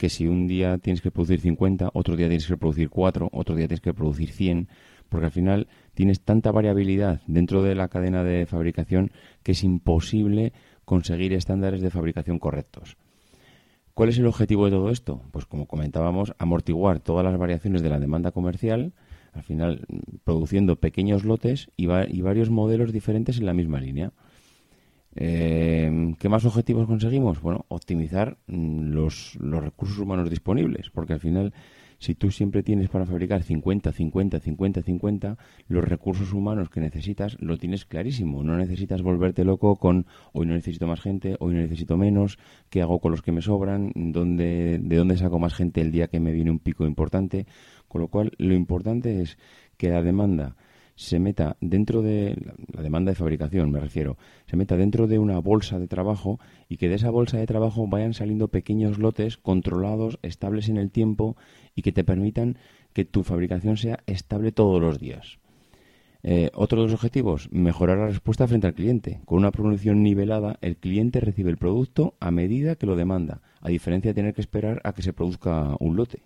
[0.02, 3.56] que si un día tienes que producir 50, otro día tienes que producir 4, otro
[3.56, 4.68] día tienes que producir 100,
[5.10, 9.12] porque al final tienes tanta variabilidad dentro de la cadena de fabricación
[9.43, 10.54] que es imposible
[10.86, 12.97] conseguir estándares de fabricación correctos.
[13.93, 15.22] ¿Cuál es el objetivo de todo esto?
[15.32, 18.93] Pues como comentábamos, amortiguar todas las variaciones de la demanda comercial,
[19.34, 19.86] al final
[20.24, 24.14] produciendo pequeños lotes y, y varios modelos diferentes en la misma línea.
[25.16, 27.41] Eh, ¿Qué más objetivos conseguimos?
[27.41, 31.53] Bueno, optimizar mm, los, los, recursos humanos disponibles, porque al final,
[31.99, 35.38] si tú siempre tienes para fabricar 50, 50, 50, 50,
[35.68, 38.41] los recursos humanos que necesitas lo tienes clarísimo.
[38.43, 42.39] No necesitas volverte loco con hoy no necesito más gente, hoy no necesito menos,
[42.70, 46.07] qué hago con los que me sobran, ¿Dónde, de dónde saco más gente el día
[46.07, 47.45] que me viene un pico importante.
[47.89, 49.38] Con lo cual, lo importante es
[49.76, 50.55] que la demanda
[50.96, 52.36] se meta dentro de
[52.74, 56.39] la demanda de fabricación, me refiero, se meta dentro de una bolsa de trabajo
[56.70, 60.92] y que de esa bolsa de trabajo vayan saliendo pequeños lotes controlados, estables en el
[60.92, 61.36] tiempo
[61.76, 62.58] y que te permitan
[62.94, 65.39] que tu fabricación sea estable todos los días.
[66.24, 69.22] Eh, otro de los objetivos, mejorar la respuesta frente al cliente.
[69.26, 73.70] Con una producción nivelada, el cliente recibe el producto a medida que lo demanda, a
[73.70, 76.22] diferencia de tener que esperar a que se produzca un lote.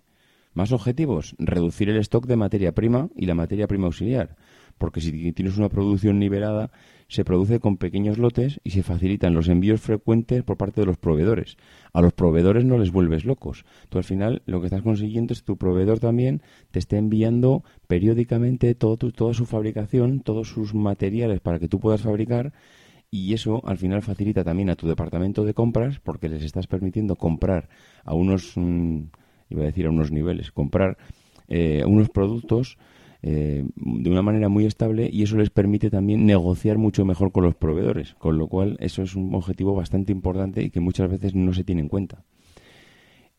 [0.52, 4.36] Más objetivos, reducir el stock de materia prima y la materia prima auxiliar,
[4.78, 6.70] porque si tienes una producción nivelada,
[7.08, 10.96] se produce con pequeños lotes y se facilitan los envíos frecuentes por parte de los
[10.96, 11.56] proveedores.
[11.92, 13.64] A los proveedores no les vuelves locos.
[13.88, 17.62] Tú al final lo que estás consiguiendo es que tu proveedor también te esté enviando
[17.86, 22.52] periódicamente todo toda su fabricación, todos sus materiales para que tú puedas fabricar
[23.10, 27.16] y eso al final facilita también a tu departamento de compras porque les estás permitiendo
[27.16, 27.68] comprar
[28.04, 29.02] a unos, mm,
[29.50, 30.98] iba a decir a unos niveles, comprar
[31.48, 32.76] eh, unos productos
[33.22, 37.44] eh, de una manera muy estable y eso les permite también negociar mucho mejor con
[37.44, 41.34] los proveedores, con lo cual eso es un objetivo bastante importante y que muchas veces
[41.34, 42.24] no se tiene en cuenta.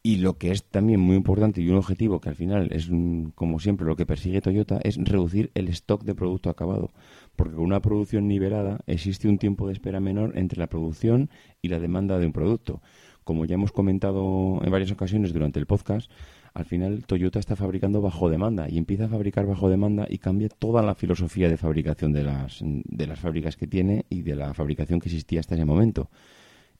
[0.08, 2.90] Y lo que es también muy importante y un objetivo que al final es,
[3.36, 6.92] como siempre, lo que persigue Toyota es reducir el stock de producto acabado.
[7.36, 11.30] Porque con una producción nivelada existe un tiempo de espera menor entre la producción
[11.62, 12.82] y la demanda de un producto.
[13.26, 16.10] Como ya hemos comentado en varias ocasiones durante el podcast,
[16.58, 20.50] al final Toyota está fabricando bajo demanda y empieza a fabricar bajo demanda y cambia
[20.50, 24.56] toda la filosofía de fabricación de las, de las fábricas que tiene y de la
[24.56, 26.10] fabricación que existía hasta ese momento.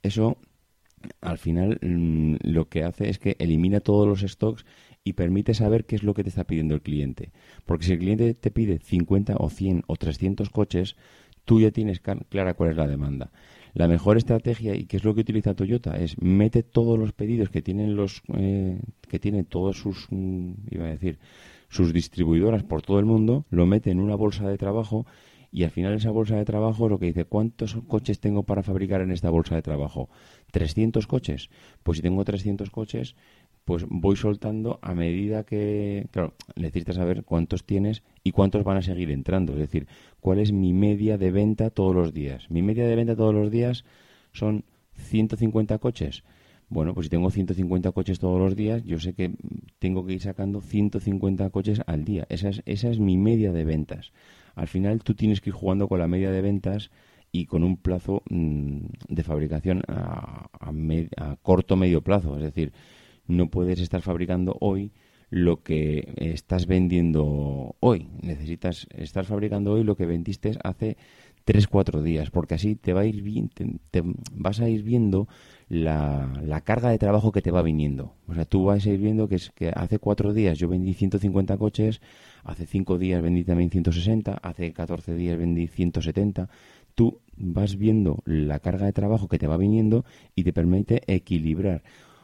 [0.02, 0.40] Eso
[1.22, 4.66] al final mm, lo que hace es que elimina todos los stocks
[5.04, 7.32] y permite saber qué es lo que te está pidiendo el cliente.
[7.64, 10.96] Porque si el cliente te pide 50 o 100 o 300 coches,
[11.46, 13.30] tú ya tienes clara cuál es la demanda.
[13.78, 17.52] La mejor estrategia y que es lo que utiliza Toyota es mete todos los pedidos
[17.52, 21.20] que tienen los eh, que tienen todos sus mm, iba a decir
[21.70, 25.06] sus distribuidoras por todo el mundo, lo mete en una bolsa de trabajo
[25.52, 29.02] y al final esa bolsa de trabajo lo que dice, ¿cuántos coches tengo para fabricar
[29.02, 30.10] en esta bolsa de trabajo?
[30.54, 31.52] ¿300 coches?
[31.84, 33.16] Pues si tengo 300 coches,
[33.64, 38.82] pues voy soltando a medida que, claro, necesitas saber cuántos tienes y cuántos van a
[38.82, 39.54] seguir entrando.
[39.54, 39.88] Es decir,
[40.28, 42.52] cuál es mi media de venta todos los días.
[42.52, 43.86] Mi media de venta todos los días
[44.34, 44.66] son
[44.96, 46.26] 150 coches.
[46.68, 49.32] Bueno, pues si tengo 150 coches todos los días, yo sé que
[49.80, 52.26] tengo que ir sacando 150 coches al día.
[52.28, 54.12] Esa es, esa es mi media de ventas.
[54.54, 56.92] Al final tú tienes que ir jugando con la media de ventas
[57.32, 60.72] y con un plazo mm, de fabricación a, a,
[61.16, 62.36] a corto medio plazo.
[62.36, 62.74] Es decir,
[63.28, 64.92] no puedes estar fabricando hoy
[65.30, 68.08] lo que estás vendiendo hoy.
[68.22, 70.98] Necesitas estar fabricando hoy lo que vendiste hace
[71.48, 73.24] 3 4 días, porque así te va a ir
[74.34, 75.30] vas a ir viendo
[75.70, 78.16] la, la, carga de trabajo que te va viniendo.
[78.28, 80.94] O sea, tú vas a ir viendo que es que hace 4 días yo vendí
[80.94, 82.02] 150 coches,
[82.44, 86.50] hace 5 días vendí también 160, hace 14 días vendí 170.
[86.96, 90.04] Tú vas viendo la carga de trabajo que te va viniendo
[90.36, 91.82] y te permite equilibrar.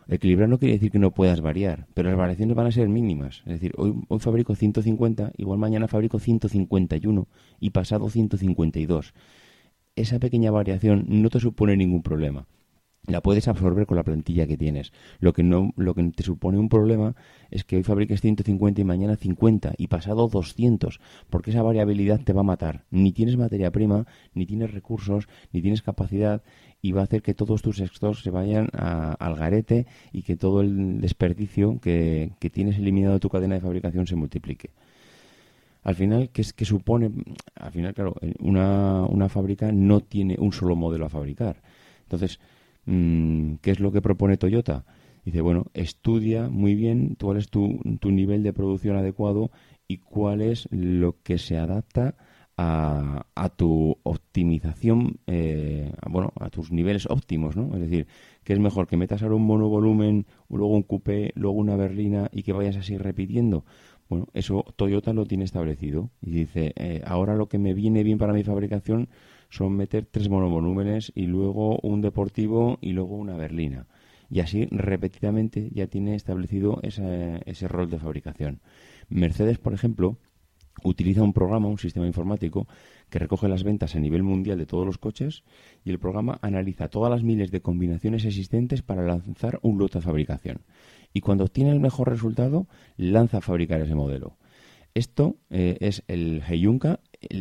[0.08, 3.42] Equilibrar no quiere decir que no puedas variar, pero las variaciones van a ser mínimas.
[3.46, 7.28] Es decir, hoy, hoy fabrico 150, igual mañana fabrico 151
[7.60, 9.14] y pasado 152.
[9.96, 12.48] Esa pequeña variación no te supone ningún problema
[13.08, 14.94] la puedes absorber con la plantilla que tienes.
[15.20, 17.16] Lo que no, lo que te supone un problema
[17.52, 21.00] es que hoy fabriques 150 y mañana 50 y pasado 200,
[21.30, 22.86] porque esa variabilidad te va a matar.
[22.92, 26.44] Ni tienes materia prima, ni tienes recursos, ni tienes capacidad
[26.84, 30.62] y va a hacer que todos tus stocks se vayan al garete y que todo
[30.62, 34.70] el desperdicio que, que, tienes eliminado de tu cadena de fabricación se multiplique.
[35.82, 37.10] Al final, ¿qué, es, que supone?
[37.56, 41.62] Al final, claro, una, una fábrica no tiene un solo modelo a fabricar.
[42.04, 42.40] Entonces,
[42.86, 44.86] Mm, ¿qué es lo que propone Toyota?
[45.26, 49.52] Dice, bueno, estudia muy bien cuál es tu, tu nivel de producción adecuado
[49.88, 52.16] y cuál es lo que se adapta
[52.58, 57.74] a, a tu optimización, eh, bueno, a tus niveles óptimos, ¿no?
[57.76, 58.08] Es decir,
[58.44, 62.44] que es mejor que metas ahora un monovolumen, luego un coupé, luego una berlina y
[62.44, 63.66] que vayas así repitiendo.
[64.10, 68.18] Bueno, eso Toyota lo tiene establecido y dice, eh, ahora lo que me viene bien
[68.18, 69.10] para mi fabricación
[69.50, 73.88] son meter tres monovolúmenes y luego un deportivo y luego una berlina.
[74.30, 78.62] Y así repetidamente ya tiene establecido ese rol de fabricación.
[79.10, 80.18] Mercedes, por ejemplo,
[80.84, 82.68] utiliza un programa, un sistema informático,
[83.10, 85.44] que recoge las ventas a nivel mundial de todos los coches
[85.86, 90.04] y el programa analiza todas las miles de combinaciones existentes para lanzar un lote de
[90.04, 90.62] fabricación.
[91.14, 92.68] Y cuando obtiene el mejor resultado,
[92.98, 94.38] lanza a fabricar ese modelo.
[94.96, 97.00] Esto eh, es el Heyunka,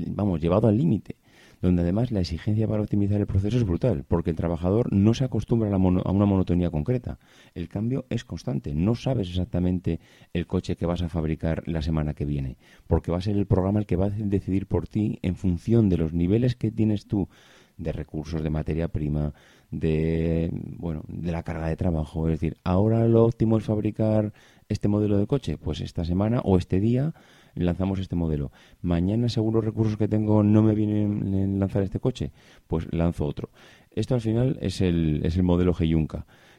[0.09, 1.17] vamos, llevado al límite
[1.63, 5.25] donde además la exigencia para optimizar el proceso es brutal, porque el trabajador no se
[5.25, 7.19] acostumbra a, una monotonía concreta.
[7.55, 10.01] El cambio es constante, no sabes exactamente
[10.33, 12.59] el coche que vas a fabricar la semana que viene,
[12.89, 15.89] porque va a ser el programa el que va a decidir por ti en función
[15.89, 17.29] de los niveles que tienes tú
[17.77, 19.33] de recursos, de materia prima,
[19.71, 22.29] de bueno, de la carga de trabajo.
[22.29, 24.33] Es decir, ahora lo óptimo es fabricar
[24.69, 27.15] este modelo de coche, pues esta semana o este día
[27.55, 28.53] lanzamos este modelo.
[28.81, 32.33] Mañana, según los recursos que tengo, no me vienen en lanzar este coche,
[32.67, 33.51] pues lanzo otro.
[33.91, 35.75] Esto al final es el, es el modelo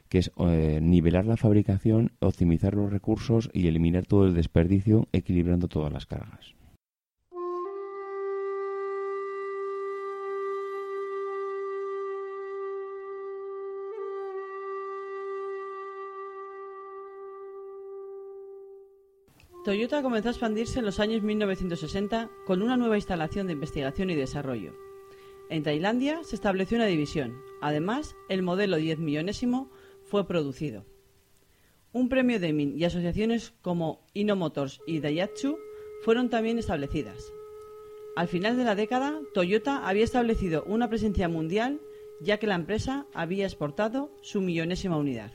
[0.08, 5.68] que es eh, nivelar la fabricación, optimizar los recursos y eliminar todo el desperdicio, equilibrando
[5.68, 6.54] todas las cargas.
[19.64, 24.14] Toyota comenzó a expandirse en los años 1960 con una nueva instalación de investigación y
[24.14, 24.74] desarrollo.
[25.48, 27.40] En Tailandia se estableció una división.
[27.62, 29.70] Además, el modelo 10 millonésimo
[30.02, 30.84] fue producido.
[31.94, 35.56] Un premio de Min y asociaciones como Inno Motors y Daihatsu
[36.02, 37.32] fueron también establecidas.
[38.16, 41.80] Al final de la década, Toyota había establecido una presencia mundial
[42.20, 45.32] ya que la empresa había exportado su millonésima unidad.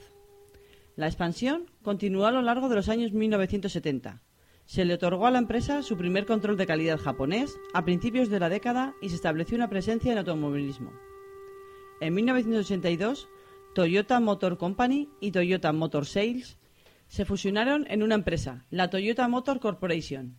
[0.99, 4.21] La expansión continuó a lo largo de los años 1970.
[4.65, 8.38] Se le otorgó a la empresa su primer control de calidad japonés a principios de
[8.38, 10.91] la década y se estableció una presencia en automovilismo.
[12.01, 13.30] En 1982,
[13.73, 16.57] Toyota Motor Company y Toyota Motor Sales
[17.07, 20.35] se fusionaron en una empresa, la Toyota Motor Corporation.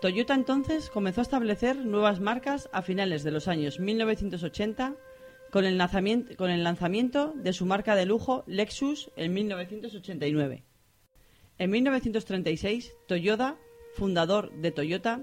[0.00, 4.94] Toyota entonces comenzó a establecer nuevas marcas a finales de los años 1980
[5.50, 10.64] con el, lanzamiento, de su marca de lujo Lexus en 1989.
[11.58, 13.56] En 1936, Toyota,
[13.94, 15.22] fundador de Toyota,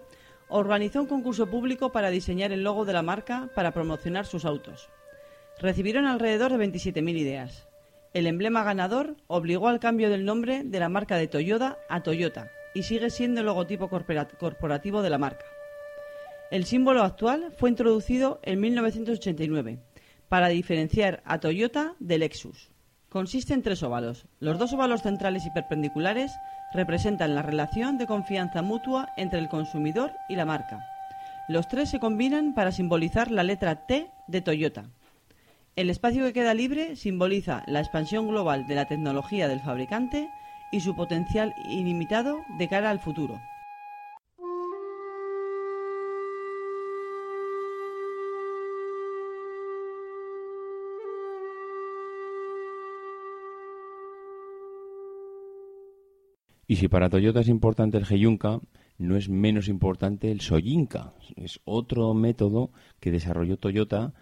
[0.50, 4.90] organizó un concurso público para diseñar el logo de la marca para promocionar sus autos.
[5.60, 7.68] Recibieron alrededor de 27.000 ideas.
[8.14, 12.52] El emblema ganador obligó al cambio del nombre de la marca de Toyota a Toyota
[12.74, 15.46] y sigue siendo el logotipo corporativo de la marca.
[16.52, 19.80] El símbolo actual fue introducido en 1989
[20.30, 22.70] para diferenciar a Toyota del Lexus.
[23.10, 24.26] Consiste en tres óvalos.
[24.40, 26.34] Los dos óvalos centrales y perpendiculares
[26.74, 30.86] representan la relación de confianza mutua entre el consumidor y la marca.
[31.48, 34.86] Los tres se combinan para simbolizar la letra T de Toyota.
[35.78, 40.30] El espacio que queda libre simboliza la expansión global de la tecnología del fabricante
[40.72, 43.40] y su potencial ilimitado de cara al futuro.
[56.68, 58.60] Y si para Toyota es importante el Heyunka,
[58.98, 61.14] no es menos importante el Soyinka.
[61.36, 64.14] Es otro método que desarrolló Toyota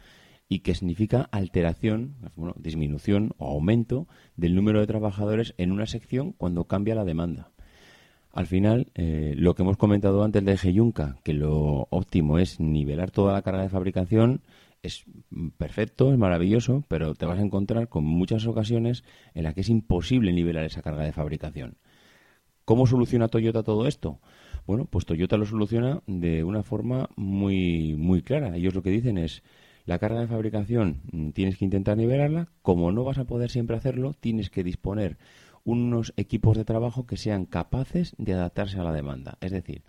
[0.47, 6.33] y que significa alteración, bueno, disminución o aumento del número de trabajadores en una sección
[6.33, 7.51] cuando cambia la demanda.
[8.31, 13.09] Al final, eh, lo que hemos comentado antes de Heyunka, que lo óptimo es nivelar
[13.09, 14.41] toda la carga de fabricación,
[14.83, 15.05] es
[15.57, 19.03] perfecto, es maravilloso, pero te vas a encontrar con muchas ocasiones
[19.33, 21.77] en las que es imposible nivelar esa carga de fabricación.
[22.65, 24.19] ¿Cómo soluciona Toyota todo esto?
[24.65, 28.57] Bueno, pues Toyota lo soluciona de una forma muy, muy clara.
[28.57, 29.43] Ellos lo que dicen es,
[29.85, 33.77] la carga de fabricación mm, tienes que intentar nivelarla, como no vas a poder siempre
[33.77, 35.17] hacerlo, tienes que disponer
[35.63, 39.37] unos equipos de trabajo que sean capaces de adaptarse a la demanda.
[39.41, 39.83] Es decir,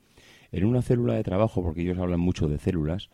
[0.52, 3.08] en una célula de trabajo, porque ellos hablan mucho de células,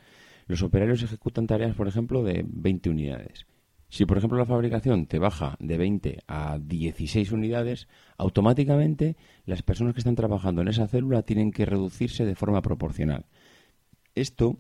[0.49, 3.47] los operarios ejecutan tareas, por ejemplo, de 20 unidades.
[3.93, 9.93] Si, por ejemplo, la fabricación te baja de 20 a 16 unidades, automáticamente las personas
[9.93, 13.27] que están trabajando en esa célula tienen que reducirse de forma proporcional.
[14.15, 14.57] Esto,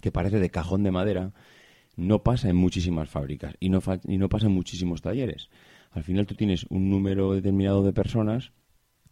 [0.00, 1.32] que parece de cajón de madera,
[1.94, 3.78] no pasa en muchísimas fábricas y no,
[4.08, 5.50] y no pasa en muchísimos talleres.
[5.92, 8.50] Al final tú tienes un número determinado de personas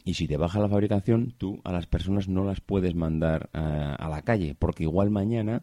[0.04, 3.94] y si te baja la fabricación, tú a las personas no las puedes mandar a,
[3.94, 5.62] a la calle, porque igual mañana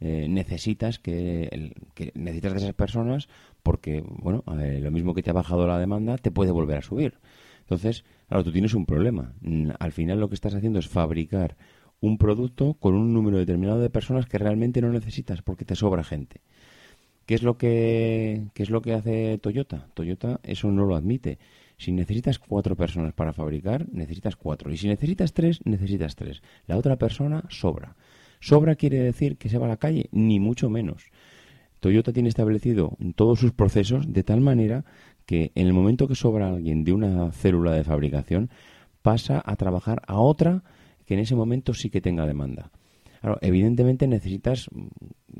[0.00, 1.74] eh, necesitas que,
[2.14, 3.28] necesitas de esas personas
[3.62, 7.18] porque bueno lo mismo que te ha bajado la demanda te puede volver a subir
[7.60, 11.56] entonces claro tú tienes un problema mm, al final lo que estás haciendo es fabricar
[12.00, 16.04] un producto con un número determinado de personas que realmente no necesitas porque te sobra
[16.04, 16.40] gente
[17.28, 19.90] ¿Qué es lo que qué es lo que hace Toyota?
[19.92, 21.38] Toyota eso no lo admite.
[21.76, 24.72] Si necesitas cuatro personas para fabricar, necesitas cuatro.
[24.72, 26.40] Y si necesitas tres, necesitas tres.
[26.66, 27.96] La otra persona sobra.
[28.40, 30.08] ¿Sobra quiere decir que se va a la calle?
[30.12, 31.10] Ni mucho menos.
[31.80, 34.84] Toyota tiene establecido todos sus procesos de tal manera
[35.26, 38.50] que en el momento que sobra alguien de una célula de fabricación,
[39.02, 40.64] pasa a trabajar a otra
[41.04, 42.70] que en ese momento sí que tenga demanda.
[43.40, 44.68] evidentemente necesitas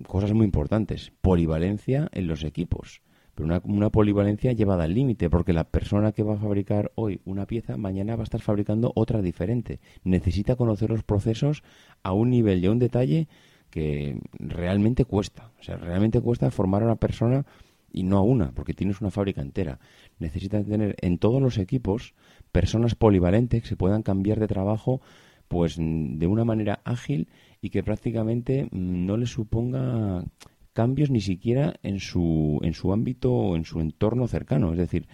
[0.06, 1.12] cosas muy importantes.
[1.20, 3.02] Polivalencia en los equipos.
[3.38, 7.46] Pero una, polivalencia llevada al límite, porque la persona que va a fabricar hoy una
[7.46, 9.78] pieza, mañana va a estar fabricando otra diferente.
[10.02, 11.62] Necesita conocer los procesos
[12.02, 13.28] a un nivel y a un detalle
[13.70, 15.52] que realmente cuesta.
[15.60, 17.46] O sea, realmente cuesta formar a una persona
[17.92, 19.78] y no a una, porque tienes una fábrica entera.
[20.18, 22.14] Necesitas tener en todos los equipos
[22.50, 25.00] personas polivalentes que se puedan cambiar de trabajo
[25.46, 27.28] pues de una manera ágil
[27.62, 30.24] y que prácticamente mm, no le suponga
[30.78, 34.70] cambios ni siquiera en su, en su ámbito o en su entorno cercano.
[34.70, 35.08] Es decir,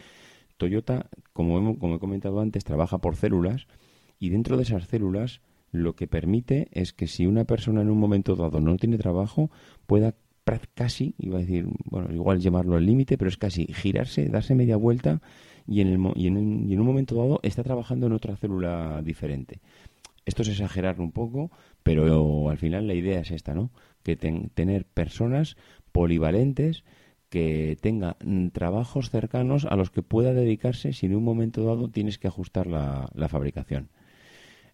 [0.59, 3.67] Toyota, como, como he comentado antes, trabaja por células
[4.19, 5.41] y dentro de esas células
[5.73, 9.51] lo que permite es que si una persona en un momento dado no tiene trabajo,
[9.87, 10.15] pueda
[10.75, 14.77] casi, iba a decir, bueno, igual llamarlo al límite, pero es casi girarse, darse media
[14.77, 15.23] vuelta
[15.67, 19.63] y en, el, y en un momento dado está trabajando en otra célula diferente.
[20.27, 21.51] Esto es exagerar un poco,
[21.83, 23.71] pero al final la idea es esta, ¿no?
[24.05, 25.57] Que tener personas
[25.91, 26.85] polivalentes
[27.35, 32.17] que tengan trabajos cercanos a los que pueda dedicarse si en un momento dado tienes
[32.17, 33.89] que ajustar la, fabricación.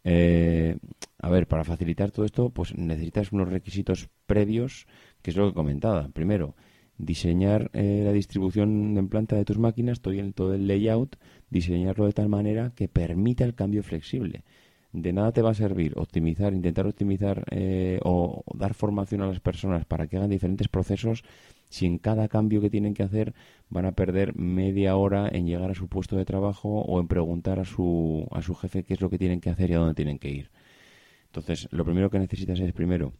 [0.04, 0.76] Eh,
[1.18, 4.86] a ver, para facilitar todo esto, pues necesitas unos requisitos previos,
[5.22, 6.08] que es lo que comentaba.
[6.08, 6.54] Primero,
[6.98, 11.16] diseñar eh, la distribución en planta de tus máquinas, todo el, todo el layout,
[11.48, 14.44] diseñarlo de tal manera que permita el cambio flexible
[14.92, 19.40] de nada te va a servir optimizar, intentar optimizar eh, o dar formación a las
[19.40, 21.22] personas para que hagan diferentes procesos
[21.68, 23.32] si en cada cambio que tienen que hacer
[23.68, 27.60] van a perder media hora en llegar a su puesto de trabajo o en preguntar
[27.60, 29.94] a su, a su jefe qué es lo que tienen que hacer y a dónde
[29.94, 30.50] tienen que ir.
[31.26, 33.12] Entonces, lo primero que necesitas es primero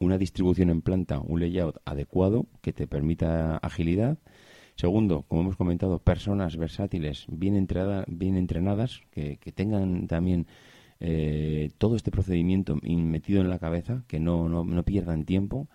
[0.00, 4.18] una distribución en planta, un layout adecuado que te permita agilidad.
[4.76, 10.46] Segundo, como hemos comentado, personas versátiles, bien, entrenadas, bien entrenadas, que, que tengan también
[11.00, 15.68] eh, todo este procedimiento metido en la cabeza, que no, no, no, pierdan tiempo,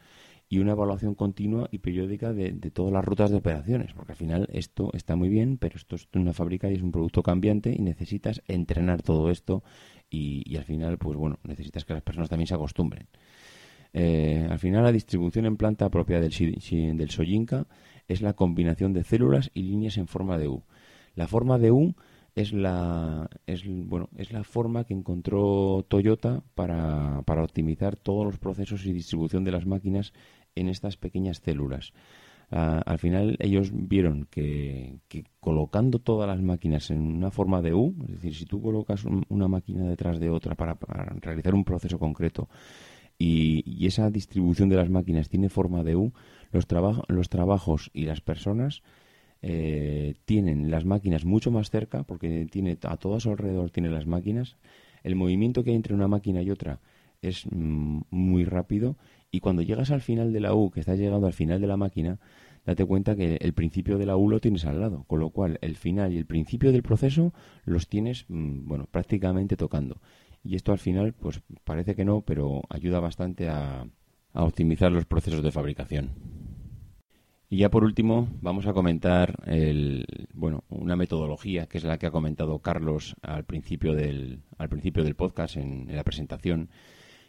[0.50, 4.50] y una evaluación continua y periódica de, todas las rutas de operaciones, porque al final
[4.54, 7.82] esto está muy bien, pero esto es una fábrica y es un producto cambiante y
[7.82, 9.64] necesitas entrenar todo esto
[10.10, 13.08] y, al final, pues bueno, necesitas que las personas también se acostumbren.
[13.94, 17.66] Eh, al final, la distribución en planta propia del, del Soyinka
[18.08, 20.64] es la combinación de células y líneas en forma de U.
[21.16, 21.96] La forma de U
[22.36, 28.40] es la, es, bueno, es la forma que encontró Toyota para, para optimizar todos los
[28.40, 30.14] procesos y distribución de las máquinas
[30.56, 31.94] en estas pequeñas células.
[32.52, 37.74] Ah, al final ellos vieron que, que, colocando todas las máquinas en una forma de
[37.74, 40.78] U, es decir, si tú colocas una máquina detrás de otra para,
[41.22, 42.50] realizar un proceso concreto
[43.18, 46.14] y, esa distribución de las máquinas tiene forma de U,
[46.52, 46.68] los,
[47.08, 48.84] los trabajos y las personas
[49.46, 54.08] eh, tienen las máquinas mucho más cerca, porque tiene a todo su alrededor tiene las
[54.08, 54.56] máquinas.
[55.04, 56.80] El movimiento que hay entre una máquina y otra
[57.22, 58.96] es mm, muy rápido
[59.32, 61.76] y cuando llegas al final de la U, que estás llegando al final de la
[61.76, 62.20] máquina,
[62.66, 65.60] date cuenta que el principio de la U lo tienes al lado, con lo cual
[65.62, 67.34] el final y el principio del proceso
[67.66, 70.00] los tienes, mm, bueno, prácticamente tocando.
[70.42, 73.86] Y esto al final, pues parece que no, pero ayuda bastante a
[74.34, 76.12] optimizar los procesos de fabricación.
[77.54, 82.08] Y ya por último vamos a comentar el, bueno, una metodología que es la que
[82.08, 86.70] ha comentado Carlos al principio del, al principio del podcast en, la presentación.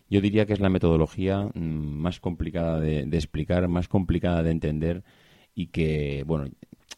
[0.08, 5.04] Yo diría que es la metodología mm, más complicada de, explicar, más complicada de entender
[5.54, 6.48] y que, bueno,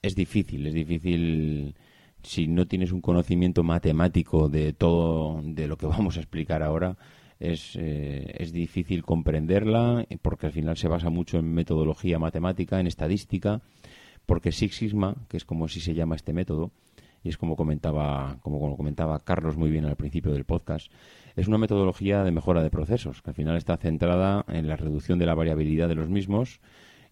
[0.03, 1.75] es difícil, es difícil
[2.23, 6.97] si no tienes un conocimiento matemático de todo de lo que vamos a explicar ahora,
[7.39, 12.87] es, eh, es difícil comprenderla porque al final se basa mucho en metodología matemática, en
[12.87, 13.61] estadística,
[14.27, 16.73] porque Six Sigma, que es como si se llama este método,
[17.23, 20.91] y es como comentaba, como comentaba Carlos muy bien al principio del podcast,
[21.35, 25.19] es una metodología de mejora de procesos, que al final está centrada en la reducción
[25.19, 26.61] de la variabilidad de los mismos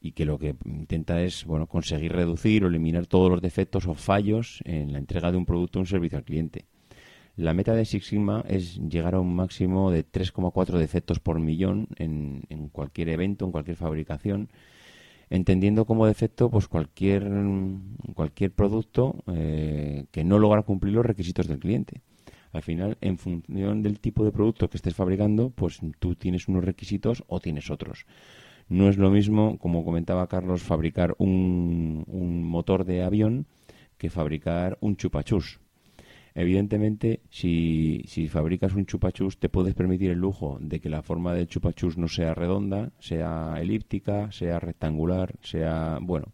[0.00, 3.94] y que lo que intenta es bueno conseguir reducir o eliminar todos los defectos o
[3.94, 6.66] fallos en la entrega de un producto o un servicio al cliente.
[7.36, 11.88] La meta de Six Sigma es llegar a un máximo de 3,4 defectos por millón
[11.96, 14.50] en, cualquier evento, en cualquier fabricación,
[15.30, 17.28] entendiendo como defecto pues cualquier,
[18.14, 22.02] cualquier producto eh, que no logra cumplir los requisitos del cliente.
[22.52, 26.64] Al final, en función del tipo de producto que estés fabricando, pues tú tienes unos
[26.64, 28.06] requisitos o tienes otros.
[28.68, 33.46] No es lo mismo, como comentaba Carlos, fabricar un, un motor de avión
[33.98, 35.63] que fabricar un chupachus
[36.34, 41.32] Evidentemente, si, si fabricas un chupachus, te puedes permitir el lujo de que la forma
[41.32, 46.32] del chupachus no sea redonda, sea elíptica, sea rectangular, sea, bueno,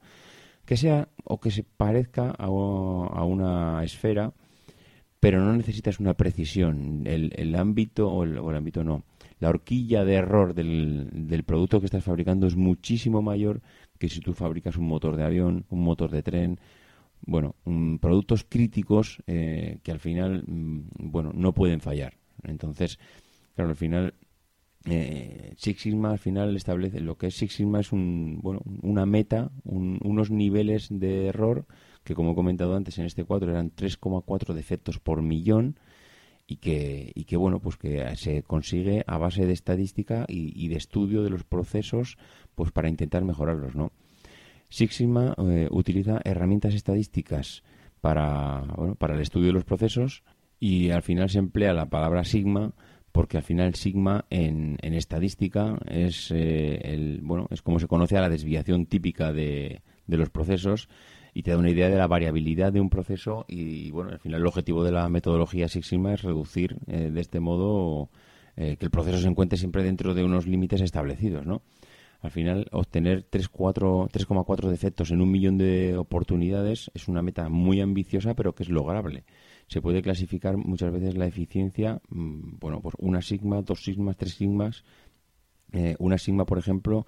[0.64, 4.32] que sea o que se parezca a, a una esfera,
[5.20, 7.02] pero no necesitas una precisión.
[7.06, 9.04] El, el ámbito, o el, ámbito no,
[9.38, 13.60] la horquilla de error del, del producto que estás fabricando es muchísimo mayor
[13.98, 16.58] que si tú fabricas un motor de avión, un motor de tren,
[17.22, 17.54] bueno,
[18.00, 22.14] productos críticos eh, que al final, mm, bueno, no pueden fallar.
[22.42, 22.98] Entonces,
[23.54, 24.14] claro, al final
[24.86, 29.04] eh, Six Sigma al final establece lo que es Six Sigma es un, bueno, una
[29.04, 31.66] meta, unos niveles de error
[32.02, 35.78] que como he comentado antes en este cuadro eran 3,4 defectos por millón
[36.46, 40.76] y que, y que bueno pues que se consigue a base de estadística y, de
[40.76, 42.16] estudio de los procesos
[42.54, 43.92] pues para intentar mejorarlos no
[44.70, 47.62] Six Sigma eh, utiliza herramientas estadísticas
[48.00, 50.22] para bueno, para el estudio de los procesos
[50.58, 52.72] y al final se emplea la palabra sigma
[53.12, 58.16] porque al final sigma en, en estadística es eh, el bueno es como se conoce
[58.16, 60.88] a la desviación típica de, de los procesos
[61.34, 64.40] y te da una idea de la variabilidad de un proceso y, bueno, al final
[64.40, 68.10] el objetivo de la metodología Six Sigma es reducir eh, de este modo
[68.56, 71.62] eh, que el proceso se encuentre siempre dentro de unos límites establecidos, ¿no?
[72.22, 78.34] Al final, obtener 3,4 defectos en un millón de oportunidades es una meta muy ambiciosa,
[78.34, 79.24] pero que es lograble.
[79.68, 84.34] Se puede clasificar muchas veces la eficiencia, mm, bueno, por una sigma, dos sigmas, tres
[84.34, 84.84] sigmas.
[85.72, 87.06] Eh, una sigma, por ejemplo,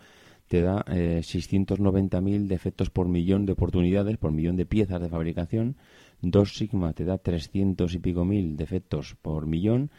[0.49, 5.77] te da eh, 690.000 defectos por millón de oportunidades, por millón de piezas de fabricación.
[6.23, 9.91] 2 sigma te da 300 y pico mil defectos por millón.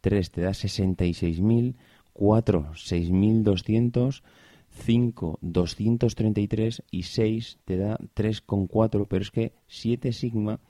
[0.00, 1.74] 3 te da 66.000.
[2.12, 4.22] 4, 6.200.
[4.70, 10.60] 5, 233 y 6 te da 3,4, pero es que 7 sigma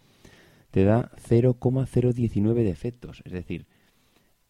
[0.71, 3.23] te da 0,019 defectos.
[3.25, 3.67] Es decir,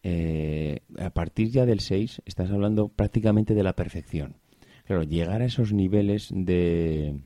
[0.03, 4.37] eh, a partir ya del 6 estás hablando prácticamente de la perfección.
[4.85, 7.21] Claro, llegar a esos niveles de,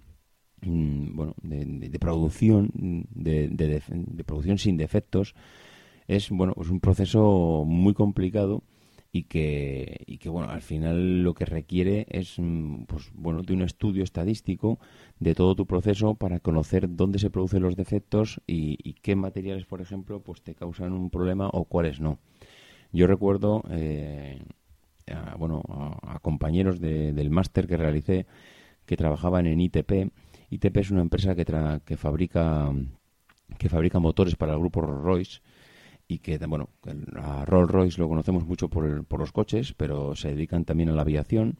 [0.61, 5.35] mm, bueno, de, producción, de, producción sin defectos,
[6.07, 8.63] es bueno, pues un proceso muy complicado
[9.15, 13.53] y que, y que bueno, al final lo que requiere es mm, pues, bueno, de
[13.53, 14.77] un estudio estadístico
[15.21, 19.79] de todo tu proceso para conocer dónde se producen los defectos y, qué materiales, por
[19.79, 22.19] ejemplo, pues te causan un problema o cuáles no.
[22.91, 24.43] Yo recuerdo eh,
[25.07, 25.61] a, bueno,
[26.01, 28.25] a, compañeros del máster que realicé
[28.85, 30.11] que trabajaban en ITP.
[30.49, 31.45] ITP es una empresa que,
[31.85, 32.69] que fabrica
[33.57, 35.41] que fabrica motores para el grupo Rolls Royce
[36.07, 36.69] y que bueno
[37.15, 40.93] a Rolls Royce lo conocemos mucho por, por los coches pero se dedican también a
[40.93, 41.57] la aviación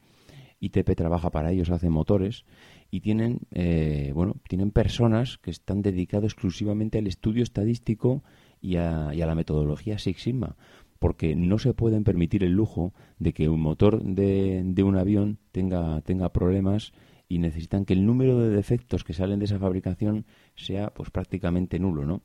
[0.60, 2.44] ITP trabaja para ellos hace motores
[2.90, 8.22] y tienen eh, bueno tienen personas que están dedicadas exclusivamente al estudio estadístico
[8.60, 10.56] y a, y a la metodología Six Sigma
[10.98, 15.38] porque no se pueden permitir el lujo de que un motor de, de un avión
[15.52, 16.92] tenga, tenga problemas
[17.28, 20.24] y necesitan que el número de defectos que salen de esa fabricación
[20.54, 22.22] sea pues prácticamente nulo, ¿no?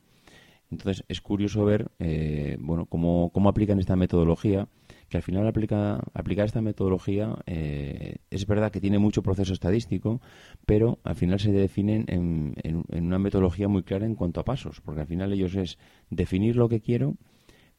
[0.72, 4.68] Entonces es curioso ver eh, bueno cómo, cómo, aplican esta metodología,
[5.10, 10.22] que al final aplica, aplicar esta metodología eh, es verdad que tiene mucho proceso estadístico,
[10.64, 14.80] pero al final se definen en, en, una metodología muy clara en cuanto a pasos,
[14.80, 15.78] porque al final ellos es
[16.08, 17.16] definir lo que quiero,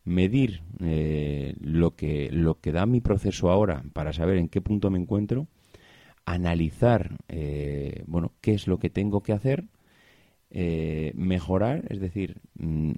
[0.06, 4.91] medir eh, lo, que, lo que da mi proceso ahora para saber en qué punto
[4.91, 5.48] me encuentro,
[6.26, 9.65] analizar eh, bueno, qué es lo que tengo que hacer,
[10.54, 12.92] eh, mejorar, es decir, mm,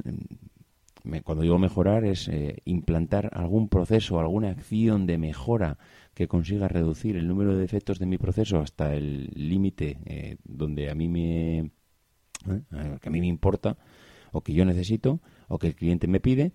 [1.24, 2.32] cuando digo mejorar es
[2.66, 5.78] implantar algún proceso, alguna acción de mejora
[6.16, 10.96] que consiga reducir el número de defectos de mi proceso hasta el límite donde a
[10.96, 11.70] mí me
[12.44, 13.78] que a mí me importa
[14.32, 16.54] o que yo necesito o que el cliente me pide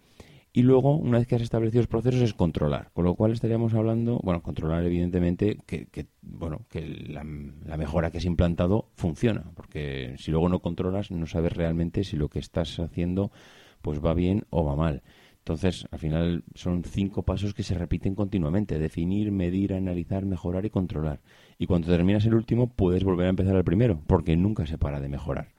[0.53, 2.91] y luego, una vez que has establecido los procesos, es controlar.
[2.93, 8.25] Con lo cual estaríamos hablando, bueno, controlar evidentemente que, bueno, que la, mejora que has
[8.25, 9.45] implantado funciona.
[9.55, 13.31] Porque si luego no controlas, no sabes realmente si lo que estás haciendo
[13.81, 15.03] pues va bien o va mal.
[15.39, 18.79] Entonces, al final son cinco pasos que se repiten continuamente.
[18.81, 21.21] Definir, medir, analizar, mejorar y controlar.
[21.59, 25.01] Y cuando terminas el último, puedes volver a empezar el primero, porque nunca se para
[25.01, 25.53] de mejorar.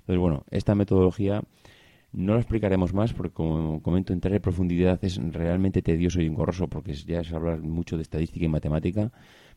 [0.00, 1.42] Entonces, bueno, esta metodología
[2.12, 6.68] no lo explicaremos más porque, como comento, entrar en profundidad es realmente tedioso y engorroso
[6.68, 9.12] porque ya es hablar mucho de estadística y matemática.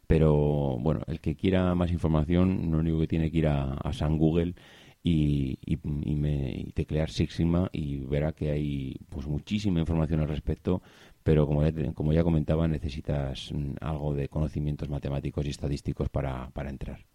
[0.08, 4.18] Pero bueno, el que quiera más información, lo único que tiene que ir a, San
[4.18, 4.56] Google
[5.04, 10.82] y, me, teclear Six Sigma y verá que hay pues muchísima información al respecto.
[11.24, 16.52] Pero como ya, como ya comentaba, necesitas mm, algo de conocimientos matemáticos y estadísticos para
[16.70, 17.06] entrar.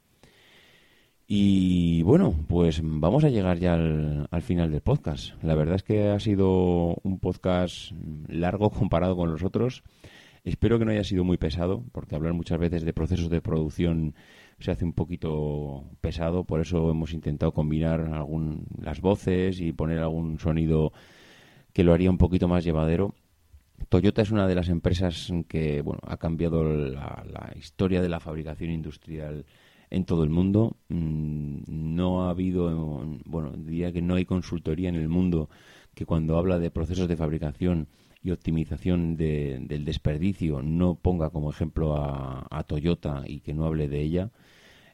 [1.33, 5.41] Y bueno, pues vamos a llegar ya al, final del podcast.
[5.45, 7.93] La verdad es que ha sido un podcast
[8.27, 9.85] largo comparado con los otros.
[10.43, 14.17] Espero que no haya sido muy pesado, porque hablar muchas veces de procesos de producción
[14.59, 20.01] se hace un poquito pesado, por eso hemos intentado combinar algún, las voces y poner
[20.01, 20.93] algún sonido
[21.73, 23.15] que lo haría un poquito más llevadero.
[23.89, 28.19] Toyota es una de las empresas que bueno, ha cambiado la, la historia de la
[28.19, 29.45] fabricación industrial
[29.91, 30.77] en todo el mundo.
[30.89, 35.51] Mm, no ha habido, bueno, diría que no hay consultoría en el mundo
[35.95, 37.89] que cuando habla de procesos de fabricación
[38.23, 44.01] y optimización del desperdicio no ponga como ejemplo a, Toyota y que no hable de
[44.01, 44.31] ella.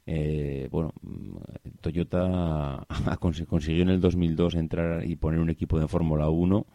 [0.07, 1.37] Eh, bueno, mm,
[1.81, 2.87] Toyota
[3.49, 6.67] consiguió en el 2002 entrar y poner un equipo de Fórmula 1.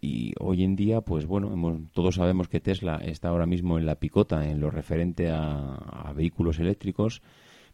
[0.00, 3.96] y hoy en día, pues bueno, todos sabemos que Tesla está ahora mismo en la
[3.96, 7.22] picota en lo referente a, vehículos eléctricos,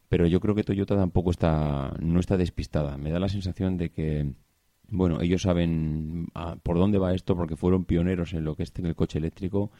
[0.09, 2.99] pero yo creo que Toyota tampoco está, no está despistada.
[2.99, 4.33] Me da la sensación de que,
[4.91, 6.27] bueno, ellos saben
[6.63, 9.71] por dónde va esto porque fueron pioneros en lo que es el coche eléctrico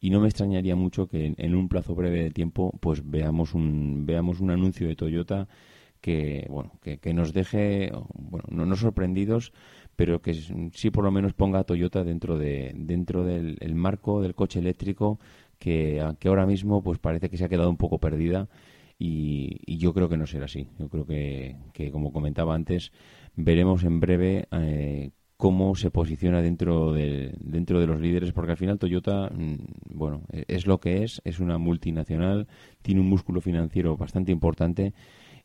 [0.00, 4.06] y no me extrañaría mucho que en, un plazo breve de tiempo, pues veamos un,
[4.06, 5.48] veamos un anuncio de Toyota
[6.00, 9.52] que, bueno, que, que nos deje, bueno, no, no sorprendidos,
[9.96, 10.32] pero que
[10.72, 15.18] sí por lo menos ponga a Toyota dentro de dentro del marco del coche eléctrico
[15.58, 18.48] que, que, ahora mismo pues parece que se ha quedado un poco perdida
[19.00, 20.68] y, yo creo que no será así.
[20.78, 22.92] Yo creo que, que como comentaba antes,
[23.44, 28.56] veremos en breve eh, cómo se posiciona dentro de, dentro de los líderes, porque al
[28.56, 29.56] final Toyota, mm,
[29.94, 32.46] bueno, es lo que es, es una multinacional,
[32.82, 34.92] tiene un músculo financiero bastante importante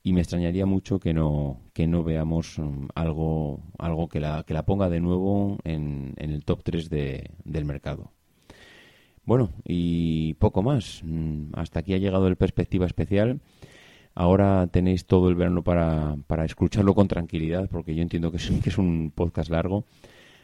[0.03, 4.53] y me extrañaría mucho que no que no veamos um, algo algo que la que
[4.53, 8.11] la ponga de nuevo en, en el top 3 de, del mercado.
[9.25, 11.01] Bueno, y poco más.
[11.03, 13.41] Mm, hasta aquí ha llegado el perspectiva especial.
[14.15, 18.77] Ahora tenéis todo el verano para, para escucharlo con tranquilidad, porque yo entiendo que es,
[18.77, 19.83] un podcast largo.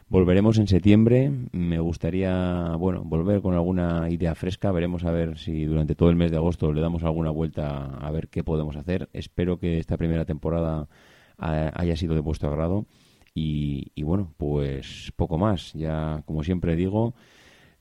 [0.09, 1.31] Volveremos en septiembre.
[1.53, 4.73] Me gustaría, bueno, volver con alguna idea fresca.
[4.73, 8.11] Veremos a ver si durante todo el mes de agosto le damos alguna vuelta a
[8.11, 9.09] ver qué podemos hacer.
[9.13, 10.89] Espero que esta primera temporada
[11.37, 12.87] haya sido de vuestro agrado.
[13.33, 15.71] Y, y bueno, pues poco más.
[15.71, 17.15] Ya, como siempre digo,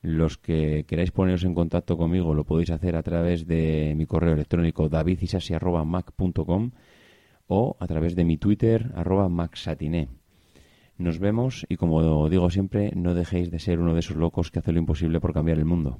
[0.01, 4.33] los que queráis poneros en contacto conmigo lo podéis hacer a través de mi correo
[4.33, 6.71] electrónico davidisasi.mac.com
[7.47, 9.29] o a través de mi Twitter, arroba
[10.97, 14.59] nos vemos y como digo siempre, no dejéis de ser uno de esos locos que
[14.59, 15.97] hace lo imposible por cambiar el mundo.